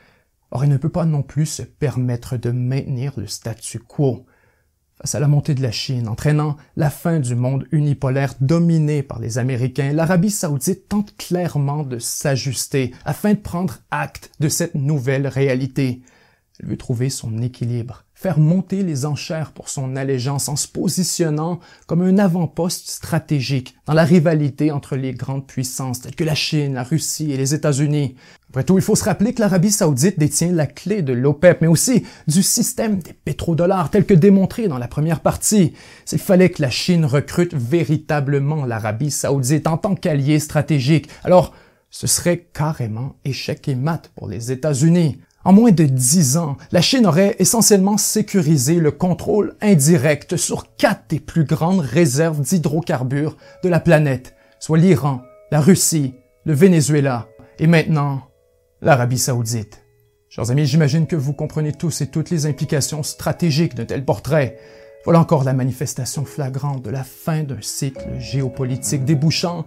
Or, 0.51 0.65
elle 0.65 0.71
ne 0.71 0.77
peut 0.77 0.89
pas 0.89 1.05
non 1.05 1.23
plus 1.23 1.47
se 1.47 1.63
permettre 1.63 2.37
de 2.37 2.51
maintenir 2.51 3.13
le 3.17 3.27
statu 3.27 3.79
quo. 3.79 4.25
Face 5.01 5.15
à 5.15 5.21
la 5.21 5.29
montée 5.29 5.55
de 5.55 5.63
la 5.63 5.71
Chine, 5.71 6.09
entraînant 6.09 6.57
la 6.77 6.91
fin 6.91 7.21
du 7.21 7.37
monde 7.37 7.69
unipolaire 7.71 8.35
dominé 8.41 9.03
par 9.03 9.21
les 9.21 9.39
Américains, 9.39 9.93
l'Arabie 9.93 10.31
saoudite 10.31 10.89
tente 10.89 11.17
clairement 11.17 11.85
de 11.85 11.99
s'ajuster 11.99 12.93
afin 13.05 13.35
de 13.35 13.39
prendre 13.39 13.79
acte 13.91 14.33
de 14.41 14.49
cette 14.49 14.75
nouvelle 14.75 15.29
réalité. 15.29 16.03
Elle 16.59 16.71
veut 16.71 16.77
trouver 16.77 17.11
son 17.11 17.41
équilibre, 17.41 18.05
faire 18.19 18.41
monter 18.41 18.83
les 18.83 19.07
enchères 19.07 19.53
pour 19.53 19.69
son 19.69 19.95
allégeance 19.95 20.49
en 20.49 20.57
se 20.57 20.67
positionnant 20.67 21.61
comme 21.87 22.03
un 22.03 22.19
avant-poste 22.19 22.89
stratégique 22.89 23.77
dans 23.87 23.93
la 23.93 24.03
rivalité 24.03 24.73
entre 24.73 24.97
les 24.97 25.13
grandes 25.13 25.47
puissances 25.47 26.01
telles 26.01 26.17
que 26.17 26.25
la 26.25 26.35
Chine, 26.35 26.75
la 26.75 26.83
Russie 26.83 27.31
et 27.31 27.37
les 27.37 27.55
États-Unis. 27.55 28.17
Après 28.49 28.65
tout, 28.65 28.77
il 28.77 28.83
faut 28.83 28.97
se 28.97 29.05
rappeler 29.05 29.35
que 29.35 29.41
l'Arabie 29.41 29.71
saoudite 29.71 30.19
détient 30.19 30.51
la 30.51 30.67
clé 30.67 31.03
de 31.03 31.13
l'OPEP, 31.13 31.61
mais 31.61 31.69
aussi 31.69 32.03
du 32.27 32.43
système 32.43 32.99
des 32.99 33.13
pétrodollars 33.13 33.89
tel 33.89 34.05
que 34.05 34.15
démontré 34.15 34.67
dans 34.67 34.79
la 34.79 34.89
première 34.89 35.21
partie. 35.21 35.75
S'il 36.05 36.19
fallait 36.19 36.51
que 36.51 36.61
la 36.61 36.71
Chine 36.71 37.05
recrute 37.05 37.55
véritablement 37.55 38.67
l'Arabie 38.67 39.13
saoudite 39.13 39.69
en 39.69 39.77
tant 39.77 39.95
qu'allié 39.95 40.41
stratégique, 40.41 41.09
alors 41.23 41.55
ce 41.91 42.09
serait 42.09 42.49
carrément 42.53 43.15
échec 43.25 43.69
et 43.69 43.77
mat 43.77 44.11
pour 44.17 44.27
les 44.27 44.51
États-Unis. 44.51 45.21
En 45.45 45.53
moins 45.53 45.71
de 45.71 45.85
dix 45.85 46.37
ans, 46.37 46.57
la 46.73 46.83
Chine 46.83 47.07
aurait 47.07 47.37
essentiellement 47.39 47.97
sécurisé 47.97 48.75
le 48.75 48.91
contrôle 48.91 49.55
indirect 49.61 50.37
sur 50.37 50.75
quatre 50.77 51.05
des 51.09 51.21
plus 51.21 51.45
grandes 51.45 51.81
réserves 51.81 52.41
d'hydrocarbures 52.41 53.37
de 53.63 53.69
la 53.69 53.79
planète, 53.79 54.35
soit 54.59 54.79
l'Iran, 54.79 55.23
la 55.53 55.61
Russie, 55.61 56.15
le 56.45 56.53
Venezuela 56.53 57.29
et 57.59 57.69
maintenant 57.69 58.23
l'Arabie 58.83 59.19
saoudite. 59.19 59.85
Chers 60.29 60.51
amis, 60.51 60.67
j'imagine 60.67 61.07
que 61.07 61.17
vous 61.17 61.33
comprenez 61.33 61.73
tous 61.73 62.01
et 62.01 62.09
toutes 62.09 62.31
les 62.31 62.47
implications 62.47 63.03
stratégiques 63.03 63.75
d'un 63.75 63.87
tel 63.87 64.05
portrait. 64.05 64.59
Voilà 65.05 65.21
encore 65.21 65.45
la 65.45 65.55
manifestation 65.55 66.25
flagrante 66.25 66.85
de 66.85 66.91
la 66.91 67.05
fin 67.05 67.45
d'un 67.45 67.63
cycle 67.63 68.19
géopolitique 68.19 69.05
débouchant 69.05 69.67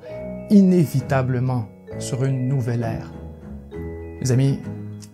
inévitablement 0.50 1.70
sur 1.98 2.26
une 2.26 2.48
nouvelle 2.48 2.84
ère. 2.84 3.12
Mes 4.22 4.32
amis, 4.32 4.60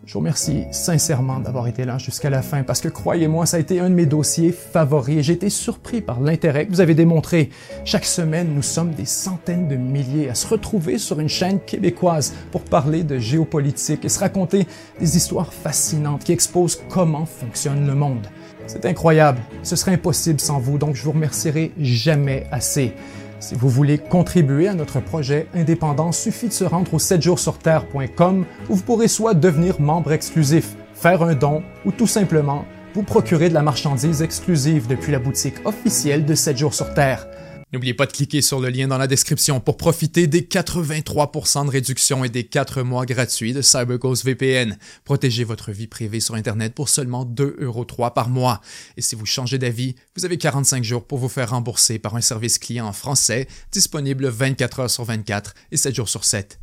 je 0.08 0.13
vous 0.13 0.20
remercie 0.20 0.63
sincèrement 0.72 1.41
d'avoir 1.41 1.67
été 1.67 1.84
là 1.84 1.98
jusqu'à 1.98 2.30
la 2.30 2.41
fin 2.41 2.63
parce 2.63 2.80
que 2.80 2.88
croyez-moi, 2.88 3.46
ça 3.46 3.58
a 3.58 3.60
été 3.60 3.82
un 3.82 3.89
de 3.89 3.96
mes 3.96 4.06
dossiers 4.06 4.54
favoris 4.54 5.17
et 5.17 5.24
j'ai 5.24 5.34
été 5.34 5.50
surpris 5.50 6.00
par 6.00 6.22
l'intérêt 6.22 6.65
que 6.65 6.72
vous 6.72 6.80
avez 6.80 6.96
démontré. 6.96 7.50
Chaque 7.84 8.06
semaine, 8.06 8.54
nous 8.56 8.62
sommes 8.62 8.91
des 8.91 9.04
centaines 9.04 9.67
de 9.67 9.76
milliers 9.76 10.30
à 10.30 10.36
se 10.36 10.48
retrouver 10.48 10.98
sur 10.98 11.20
une 11.20 11.28
chaîne 11.28 11.60
québécoise 11.60 12.34
pour 12.54 12.62
parler 12.62 13.04
de 13.04 13.20
géopolitique 13.20 14.06
et 14.06 14.10
se 14.10 14.20
raconter 14.20 14.65
des 14.98 15.17
histoires 15.17 15.52
fascinantes 15.52 16.24
qui 16.24 16.32
exposent 16.32 16.80
comment 16.89 17.26
fonctionne 17.26 17.86
le 17.86 17.93
monde. 17.93 18.28
C'est 18.65 18.86
incroyable, 18.86 19.39
ce 19.62 19.76
serait 19.76 19.93
impossible 19.93 20.39
sans 20.39 20.60
vous, 20.60 20.78
donc 20.78 20.96
je 20.96 21.04
vous 21.04 21.12
remercierai 21.12 21.74
jamais 21.80 22.48
assez. 22.52 22.93
Si 23.39 23.54
vous 23.54 23.70
voulez 23.70 23.99
contribuer 23.99 24.68
à 24.68 24.74
notre 24.74 24.99
projet 24.99 25.47
indépendant, 25.53 26.11
suffit 26.11 26.47
de 26.47 26.53
se 26.53 26.64
rendre 26.64 26.93
au 26.95 26.99
7 26.99 27.24
où 27.28 28.76
vous 28.76 28.84
pourrez 28.84 29.07
soit 29.07 29.36
devenir 29.36 29.80
membre 29.80 30.11
exclusif, 30.11 30.76
faire 30.95 31.22
un 31.22 31.36
don 31.36 31.61
ou 31.86 31.91
tout 31.91 32.07
simplement 32.07 32.66
vous 32.95 33.03
procurer 33.03 33.49
de 33.49 33.53
la 33.53 33.61
marchandise 33.61 34.24
exclusive 34.24 34.88
depuis 34.88 35.11
la 35.11 35.20
boutique 35.20 35.64
officielle 35.66 36.26
de 36.26 36.34
7 36.34 36.57
jours 36.57 36.74
sur 36.74 36.95
Terre. 36.95 37.28
N'oubliez 37.74 37.93
pas 37.93 38.05
de 38.05 38.13
cliquer 38.13 38.41
sur 38.41 38.61
le 38.61 38.70
lien 38.70 38.88
dans 38.88 38.97
la 38.97 39.07
description 39.07 39.59
pour 39.59 39.76
profiter 39.76 40.26
des 40.26 40.41
83% 40.41 41.65
de 41.65 41.70
réduction 41.70 42.24
et 42.24 42.30
des 42.30 42.45
4 42.45 42.82
mois 42.82 43.05
gratuits 43.05 43.51
de 43.51 43.61
CyberGhost 43.61 44.24
VPN. 44.24 44.78
Protégez 45.03 45.43
votre 45.43 45.74
vie 45.74 45.88
privée 45.88 46.22
sur 46.22 46.36
Internet 46.36 46.74
pour 46.74 46.88
seulement 46.88 47.26
2,3€ 47.26 48.13
par 48.13 48.30
mois. 48.30 48.61
Et 48.95 49.01
si 49.01 49.15
vous 49.15 49.26
changez 49.26 49.57
d'avis, 49.57 49.95
vous 50.15 50.24
avez 50.24 50.38
45 50.38 50.82
jours 50.86 51.05
pour 51.05 51.18
vous 51.18 51.28
faire 51.28 51.49
rembourser 51.49 51.99
par 51.99 52.15
un 52.15 52.22
service 52.22 52.57
client 52.57 52.88
en 52.88 52.93
français 52.93 53.47
disponible 53.74 54.30
24 54.30 54.80
heures 54.80 54.89
sur 54.89 55.03
24 55.03 55.53
et 55.74 55.78
7 55.78 55.93
jours 55.93 56.07
sur 56.07 56.24
7. 56.24 56.59